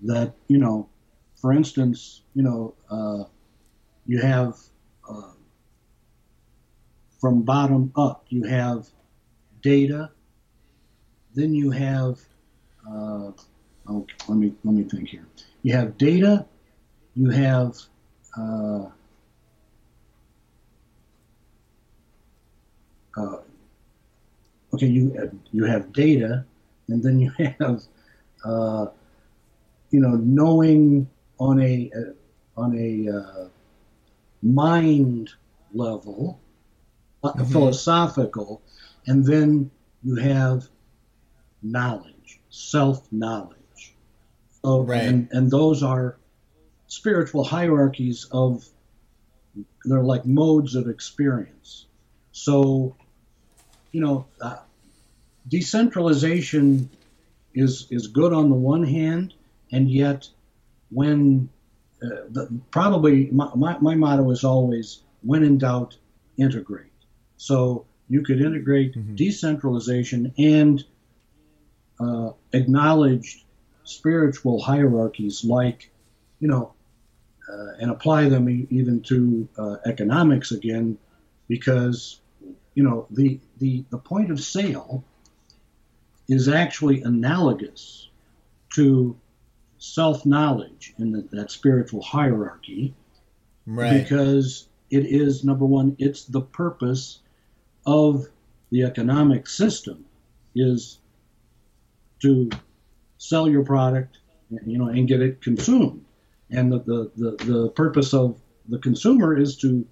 [0.03, 0.87] that, you know,
[1.35, 3.23] for instance, you know, uh,
[4.05, 4.55] you have,
[5.09, 5.31] uh,
[7.19, 8.87] from bottom up, you have
[9.61, 10.11] data.
[11.33, 12.19] Then you have,
[12.87, 13.31] uh,
[13.87, 15.27] oh, let me let me think here.
[15.63, 16.45] You have data.
[17.15, 17.75] You have
[23.17, 23.41] uh, uh,
[24.73, 24.87] okay.
[24.87, 26.45] You you have data,
[26.87, 27.81] and then you have
[28.45, 28.87] uh,
[29.91, 31.09] you know knowing
[31.39, 33.47] on a uh, on a uh,
[34.41, 35.29] mind
[35.73, 36.39] level,
[37.23, 37.43] mm-hmm.
[37.45, 38.61] philosophical,
[39.05, 39.71] and then
[40.03, 40.67] you have
[41.61, 43.57] knowledge, self knowledge.
[44.63, 45.03] So, right.
[45.03, 46.17] and, and those are
[46.87, 48.65] spiritual hierarchies of,
[49.85, 51.85] they're like modes of experience.
[52.31, 52.95] So,
[53.91, 54.57] you know, uh,
[55.47, 56.89] decentralization
[57.53, 59.33] is, is good on the one hand,
[59.71, 60.27] and yet
[60.89, 61.49] when
[62.01, 65.97] uh, the, probably my, my, my, motto is always when in doubt,
[66.37, 66.91] integrate.
[67.37, 69.15] So you could integrate mm-hmm.
[69.15, 70.83] decentralization and
[71.99, 73.43] uh, acknowledged
[73.83, 75.89] spiritual hierarchies like,
[76.39, 76.73] you know,
[77.51, 80.97] uh, and apply them e- even to uh, economics again,
[81.47, 82.19] because,
[82.77, 85.03] you know, the, the, the point of sale
[86.29, 88.07] is actually analogous
[88.75, 89.17] to
[89.79, 92.93] self knowledge in the, that spiritual hierarchy.
[93.65, 94.03] Right.
[94.03, 97.17] Because it is, number one, it's the purpose
[97.87, 98.27] of
[98.69, 100.05] the economic system
[100.55, 100.99] is
[102.21, 102.51] to
[103.17, 104.19] sell your product
[104.67, 106.05] you know, and get it consumed.
[106.51, 109.87] And the, the, the, the purpose of the consumer is to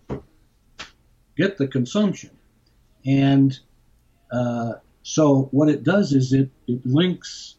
[1.35, 2.29] get the consumption.
[3.05, 3.57] And
[4.31, 7.55] uh, so what it does is it, it links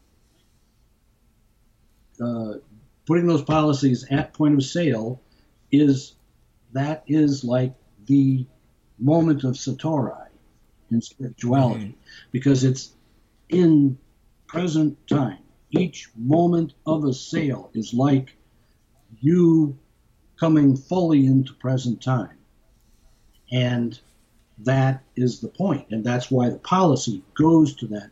[2.20, 2.54] uh,
[3.06, 5.20] putting those policies at point of sale
[5.70, 6.14] is
[6.72, 7.74] that is like
[8.06, 8.46] the
[8.98, 10.26] moment of satori
[10.90, 12.28] in spirituality mm-hmm.
[12.32, 12.92] because it's
[13.48, 13.98] in
[14.46, 15.38] present time.
[15.70, 18.36] Each moment of a sale is like
[19.20, 19.78] you
[20.38, 22.38] coming fully into present time.
[23.50, 23.98] And
[24.58, 25.50] that is the.
[25.90, 28.10] And that's why the policy goes to that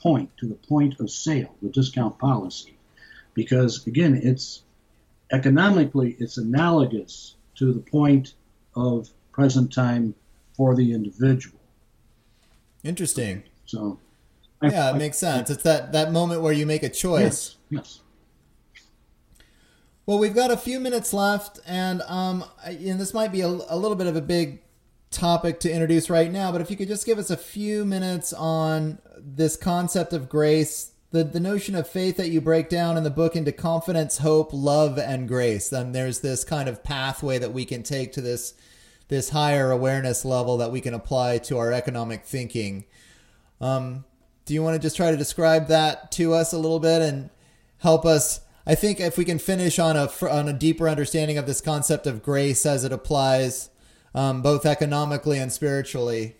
[0.00, 2.76] point, to the point of sale, the discount policy.
[3.34, 4.62] Because again, it's
[5.30, 8.34] economically, it's analogous to the point
[8.74, 10.14] of present time
[10.54, 11.58] for the individual.
[12.84, 13.42] Interesting.
[13.64, 13.98] So,
[14.62, 15.50] yeah, it makes sense.
[15.50, 17.56] It's that that moment where you make a choice.
[17.70, 17.84] Yes.
[17.84, 18.00] yes.
[20.04, 23.76] Well, we've got a few minutes left, and um, and this might be a, a
[23.76, 24.60] little bit of a big
[25.12, 28.32] topic to introduce right now, but if you could just give us a few minutes
[28.32, 33.04] on this concept of grace, the the notion of faith that you break down in
[33.04, 35.68] the book into confidence, hope, love, and grace.
[35.68, 38.54] Then there's this kind of pathway that we can take to this
[39.08, 42.84] this higher awareness level that we can apply to our economic thinking.
[43.60, 44.04] Um,
[44.46, 47.30] do you want to just try to describe that to us a little bit and
[47.78, 48.40] help us?
[48.66, 52.06] I think if we can finish on a on a deeper understanding of this concept
[52.06, 53.68] of grace as it applies
[54.14, 56.36] um, both economically and spiritually,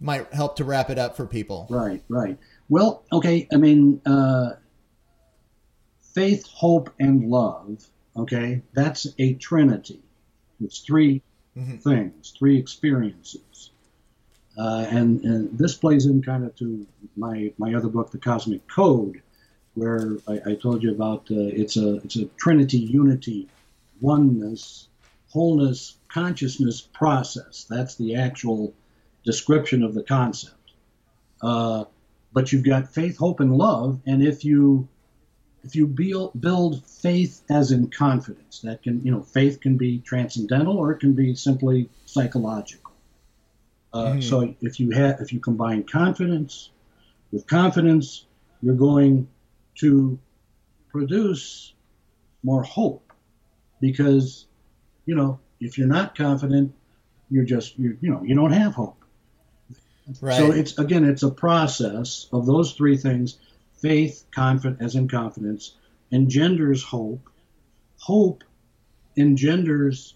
[0.00, 1.66] might help to wrap it up for people.
[1.70, 2.38] Right, right.
[2.68, 3.48] Well, okay.
[3.52, 4.54] I mean, uh,
[6.14, 7.86] faith, hope, and love.
[8.16, 10.00] Okay, that's a trinity.
[10.62, 11.22] It's 3
[11.56, 11.76] mm-hmm.
[11.76, 13.70] things, three experiences.
[14.58, 18.66] Uh, and, and, this plays in kind of to my my other book, The Cosmic
[18.68, 19.20] Code,
[19.74, 23.48] where I, I told you about uh, it's a it's a Trinity unity,
[24.00, 24.88] oneness,
[25.28, 27.66] wholeness, consciousness process.
[27.68, 28.72] That's the actual
[29.22, 30.72] description of the concept.
[31.42, 31.84] Uh,
[32.32, 34.88] but you've got faith, hope, and love, and if you
[35.62, 39.98] if you build, build faith as in confidence, that can, you know, faith can be
[39.98, 42.92] transcendental or it can be simply psychological.
[43.92, 44.22] Uh, mm.
[44.22, 46.70] So if you have, if you combine confidence
[47.32, 48.26] with confidence,
[48.62, 49.26] you're going
[49.80, 50.16] to
[50.92, 51.74] produce
[52.44, 53.12] more hope
[53.80, 54.46] because,
[55.04, 56.74] you know, if you're not confident,
[57.30, 59.02] you're just, you you know, you don't have hope.
[60.20, 60.36] Right.
[60.36, 63.38] So it's again, it's a process of those three things
[63.74, 65.74] faith, confidence, as in confidence,
[66.12, 67.28] engenders hope.
[67.98, 68.44] Hope
[69.16, 70.14] engenders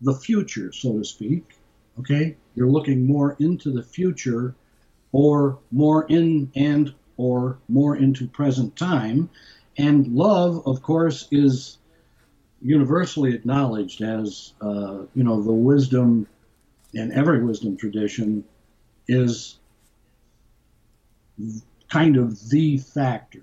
[0.00, 1.44] the future, so to speak.
[1.98, 4.54] Okay, you're looking more into the future,
[5.12, 9.30] or more in and or more into present time,
[9.78, 11.78] and love, of course, is
[12.64, 16.26] universally acknowledged as uh, you know the wisdom
[16.94, 18.42] in every wisdom tradition
[19.06, 19.58] is
[21.90, 23.42] kind of the factor.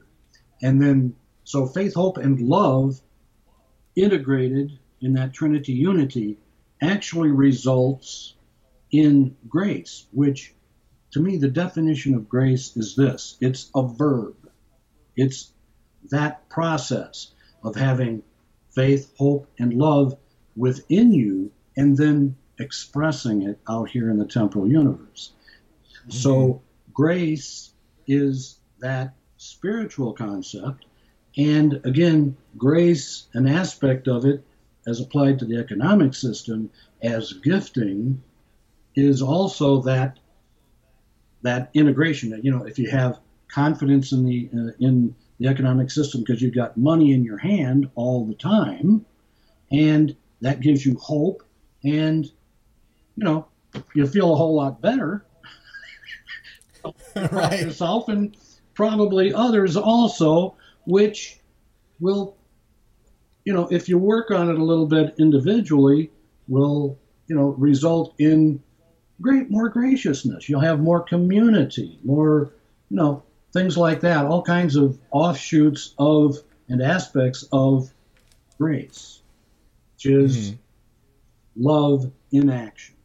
[0.61, 2.99] And then, so faith, hope, and love
[3.95, 6.37] integrated in that Trinity unity
[6.81, 8.35] actually results
[8.91, 10.53] in grace, which
[11.11, 14.35] to me, the definition of grace is this it's a verb.
[15.15, 15.51] It's
[16.09, 17.31] that process
[17.63, 18.23] of having
[18.71, 20.17] faith, hope, and love
[20.55, 25.31] within you and then expressing it out here in the temporal universe.
[26.01, 26.11] Mm-hmm.
[26.11, 26.61] So,
[26.93, 27.71] grace
[28.07, 30.85] is that spiritual concept.
[31.37, 34.43] And again, grace, an aspect of it,
[34.85, 36.69] as applied to the economic system
[37.01, 38.21] as gifting,
[38.95, 40.19] is also that
[41.43, 42.31] that integration.
[42.31, 46.39] That you know, if you have confidence in the uh, in the economic system because
[46.39, 49.03] you've got money in your hand all the time,
[49.71, 51.41] and that gives you hope,
[51.83, 52.25] and
[53.15, 53.47] you know,
[53.95, 55.25] you feel a whole lot better
[57.31, 57.61] right.
[57.61, 58.37] yourself and
[58.75, 61.39] probably others also, which
[61.99, 62.37] will,
[63.43, 66.11] you know, if you work on it a little bit individually,
[66.47, 68.61] will, you know, result in
[69.19, 70.47] great more graciousness.
[70.47, 72.53] You'll have more community, more,
[72.89, 73.23] you know,
[73.53, 76.37] things like that, all kinds of offshoots of
[76.69, 77.91] and aspects of
[78.57, 79.21] grace,
[79.95, 81.63] which is mm-hmm.
[81.63, 82.95] love in action.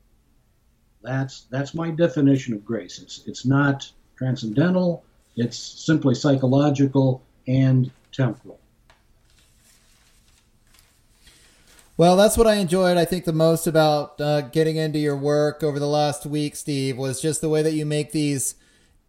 [1.02, 3.00] That's that's my definition of grace.
[3.00, 5.04] It's it's not transcendental.
[5.36, 8.58] It's simply psychological and temporal.
[11.98, 12.98] Well, that's what I enjoyed.
[12.98, 16.98] I think the most about uh, getting into your work over the last week, Steve,
[16.98, 18.54] was just the way that you make these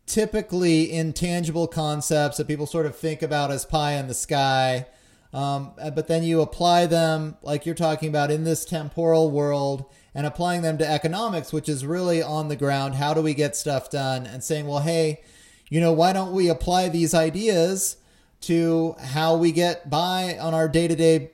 [0.07, 4.87] typically intangible concepts that people sort of think about as pie in the sky.
[5.33, 9.85] Um, but then you apply them, like you're talking about, in this temporal world
[10.15, 12.95] and applying them to economics, which is really on the ground.
[12.95, 14.25] How do we get stuff done?
[14.25, 15.21] And saying, well, hey,
[15.69, 17.97] you know, why don't we apply these ideas
[18.41, 21.31] to how we get by on our day to day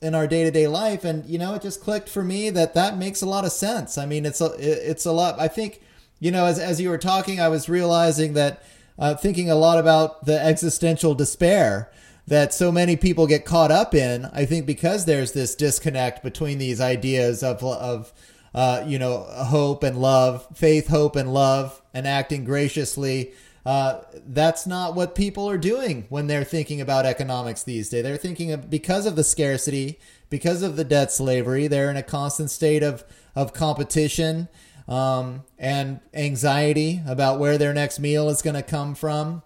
[0.00, 1.04] in our day to day life?
[1.04, 3.98] And you know, it just clicked for me that that makes a lot of sense.
[3.98, 5.38] I mean, it's a it's a lot.
[5.38, 5.82] I think
[6.20, 8.62] you know, as as you were talking, I was realizing that
[8.98, 11.90] uh, thinking a lot about the existential despair
[12.26, 14.26] that so many people get caught up in.
[14.32, 18.12] I think because there's this disconnect between these ideas of of
[18.54, 23.32] uh, you know hope and love, faith, hope and love, and acting graciously.
[23.66, 28.02] Uh, that's not what people are doing when they're thinking about economics these days.
[28.02, 29.98] They're thinking of because of the scarcity,
[30.28, 33.04] because of the debt slavery, they're in a constant state of
[33.34, 34.48] of competition
[34.86, 39.42] um, and anxiety about where their next meal is going to come from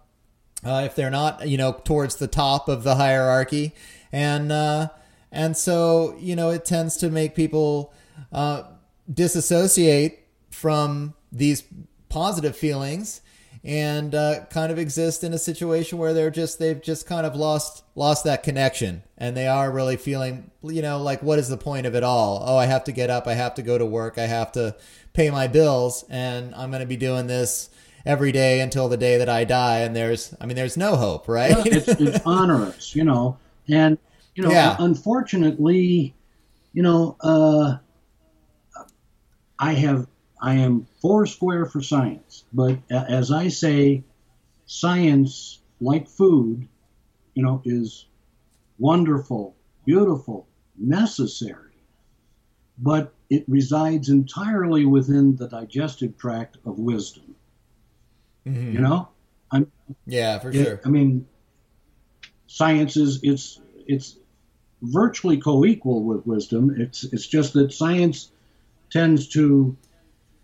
[0.64, 3.74] uh, if they're not, you know, towards the top of the hierarchy,
[4.10, 4.88] and uh,
[5.30, 7.92] and so you know it tends to make people
[8.32, 8.64] uh,
[9.12, 10.20] disassociate
[10.50, 11.62] from these
[12.08, 13.20] positive feelings
[13.62, 17.36] and uh, kind of exist in a situation where they're just they've just kind of
[17.36, 19.02] lost lost that connection.
[19.16, 22.42] And they are really feeling you know like what is the point of it all?
[22.44, 24.74] Oh i have to get up i have to go to work i have to
[25.12, 27.70] pay my bills and i'm going to be doing this
[28.08, 29.80] every day until the day that I die.
[29.80, 31.50] And there's, I mean, there's no hope, right?
[31.50, 33.36] Yeah, it's, it's onerous, you know,
[33.68, 33.98] and
[34.34, 34.76] you know, yeah.
[34.78, 36.14] unfortunately,
[36.72, 37.76] you know, uh,
[39.58, 40.06] I have,
[40.40, 44.04] I am four square for science, but as I say,
[44.66, 46.68] science, like food,
[47.34, 48.06] you know, is
[48.78, 50.46] wonderful, beautiful,
[50.78, 51.74] necessary,
[52.78, 57.34] but it resides entirely within the digestive tract of wisdom.
[58.46, 58.72] Mm-hmm.
[58.72, 59.08] You know,
[59.50, 59.70] I'm
[60.06, 60.80] yeah for it, sure.
[60.84, 61.26] I mean,
[62.46, 64.16] science is it's it's
[64.82, 66.74] virtually co-equal with wisdom.
[66.78, 68.30] It's it's just that science
[68.90, 69.76] tends to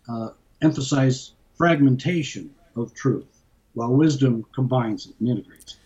[0.09, 0.30] uh,
[0.61, 3.41] emphasize fragmentation of truth,
[3.72, 5.76] while wisdom combines it and integrates.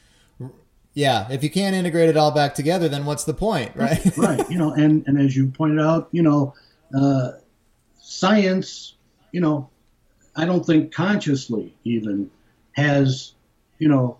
[0.95, 4.17] Yeah, if you can't integrate it all back together, then what's the point, right?
[4.17, 4.51] right.
[4.51, 6.55] You know, and and as you pointed out, you know,
[6.95, 7.33] uh,
[8.01, 8.95] science,
[9.33, 9.71] you know,
[10.37, 12.31] I don't think consciously even
[12.73, 13.35] has,
[13.79, 14.19] you know,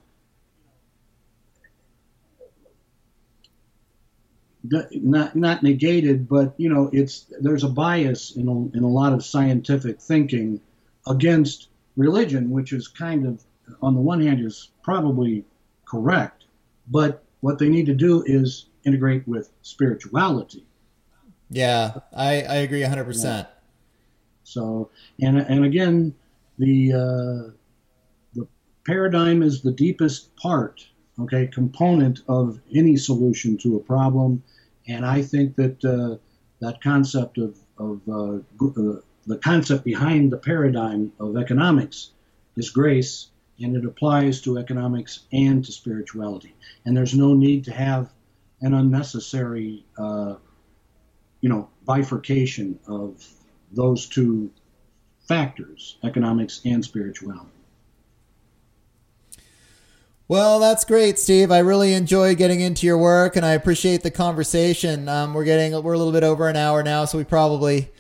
[4.93, 9.13] not not negated, but you know, it's there's a bias in a, in a lot
[9.13, 10.61] of scientific thinking
[11.07, 13.43] against religion, which is kind of
[13.83, 15.45] on the one hand is probably
[15.85, 16.45] correct,
[16.89, 20.65] but what they need to do is integrate with spirituality.
[21.51, 23.25] Yeah, I, I agree 100%.
[23.25, 23.47] Yeah.
[24.45, 24.91] So,
[25.21, 26.15] and and again,
[26.59, 27.51] the uh,
[28.35, 28.49] the
[28.87, 30.87] paradigm is the deepest part,
[31.21, 34.43] okay, component of any solution to a problem,
[34.87, 36.17] and I think that uh,
[36.61, 42.11] that concept of of uh, uh the concept behind the paradigm of economics
[42.57, 43.29] is grace,
[43.61, 46.55] and it applies to economics and to spirituality.
[46.87, 48.11] And there's no need to have
[48.63, 50.37] an unnecessary, uh,
[51.41, 53.27] you know, bifurcation of
[53.73, 54.51] those two
[55.27, 57.51] factors economics and spirituality.
[60.27, 61.51] Well, that's great, Steve.
[61.51, 65.09] I really enjoy getting into your work, and I appreciate the conversation.
[65.09, 67.91] Um, we're getting we're a little bit over an hour now, so we probably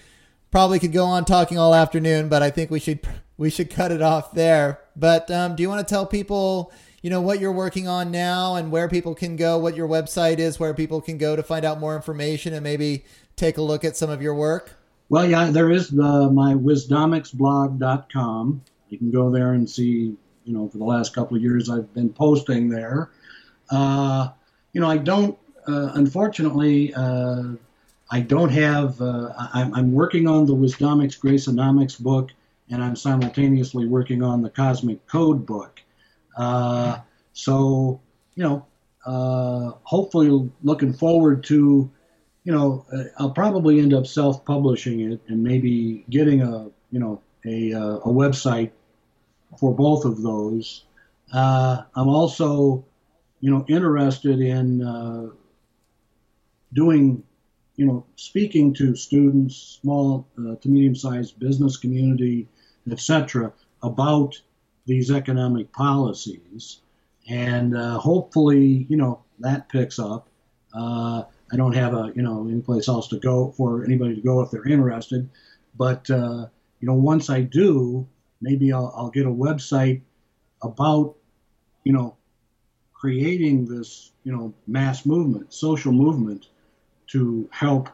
[0.51, 3.01] probably could go on talking all afternoon, but I think we should
[3.39, 4.81] we should cut it off there.
[4.94, 6.70] But um, do you want to tell people,
[7.01, 10.39] you know, what you're working on now and where people can go, what your website
[10.39, 13.06] is, where people can go to find out more information, and maybe
[13.39, 14.74] take a look at some of your work?
[15.09, 18.62] Well, yeah, there is the, my wisdomicsblog.com.
[18.90, 21.94] You can go there and see, you know, for the last couple of years I've
[21.94, 23.10] been posting there.
[23.70, 24.31] Uh,
[24.73, 27.44] you know, I don't, uh, unfortunately, uh,
[28.10, 32.31] I don't have, uh, I'm, I'm, working on the Wisdomics Graceonomics book,
[32.70, 35.82] and I'm simultaneously working on the Cosmic Code book.
[36.36, 36.98] Uh,
[37.35, 38.01] so,
[38.35, 38.65] you know,
[39.05, 41.90] uh, hopefully looking forward to
[42.49, 47.20] you know, uh, I'll probably end up self-publishing it and maybe getting a, you know,
[47.45, 48.70] a, uh, a website
[49.61, 50.85] for both of those.
[51.31, 52.87] Uh, I'm also,
[53.41, 55.27] you know, interested in uh,
[56.73, 57.23] doing,
[57.77, 62.49] you know, speaking to students, small uh, to medium-sized business community,
[62.91, 63.53] etc.,
[63.83, 64.41] about
[64.87, 66.81] these economic policies,
[67.29, 70.31] and uh, hopefully, you know, that picks up.
[71.53, 74.41] I don't have a you know any place else to go for anybody to go
[74.41, 75.29] if they're interested.
[75.77, 76.47] But uh,
[76.81, 78.07] you know, once I do,
[78.41, 80.03] maybe I'll, I'll get a website
[80.62, 81.16] about,
[81.85, 82.16] you know,
[82.93, 86.49] creating this, you know, mass movement, social movement
[87.09, 87.89] to help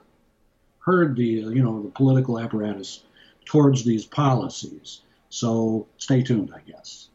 [0.81, 3.05] herd the, you know, the political apparatus
[3.45, 5.01] towards these policies.
[5.29, 7.09] So stay tuned, I guess.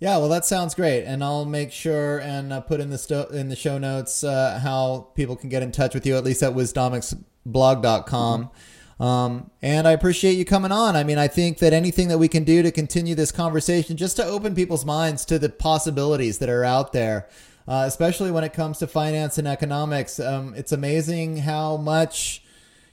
[0.00, 3.28] Yeah, well, that sounds great, and I'll make sure and uh, put in the sto-
[3.28, 6.42] in the show notes uh, how people can get in touch with you, at least
[6.42, 8.44] at wisdomicsblog.com.
[8.44, 9.02] Mm-hmm.
[9.02, 10.96] Um, and I appreciate you coming on.
[10.96, 14.16] I mean, I think that anything that we can do to continue this conversation, just
[14.16, 17.28] to open people's minds to the possibilities that are out there,
[17.68, 22.42] uh, especially when it comes to finance and economics, um, it's amazing how much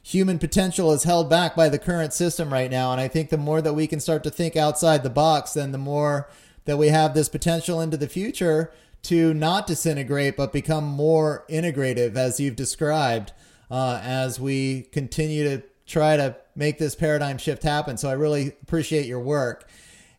[0.01, 2.91] human potential is held back by the current system right now.
[2.91, 5.71] And I think the more that we can start to think outside the box, then
[5.73, 6.29] the more
[6.67, 8.71] that we have this potential into the future
[9.03, 13.31] to not disintegrate but become more integrative as you've described
[13.71, 17.97] uh, as we continue to try to make this paradigm shift happen.
[17.97, 19.67] So i really appreciate your work.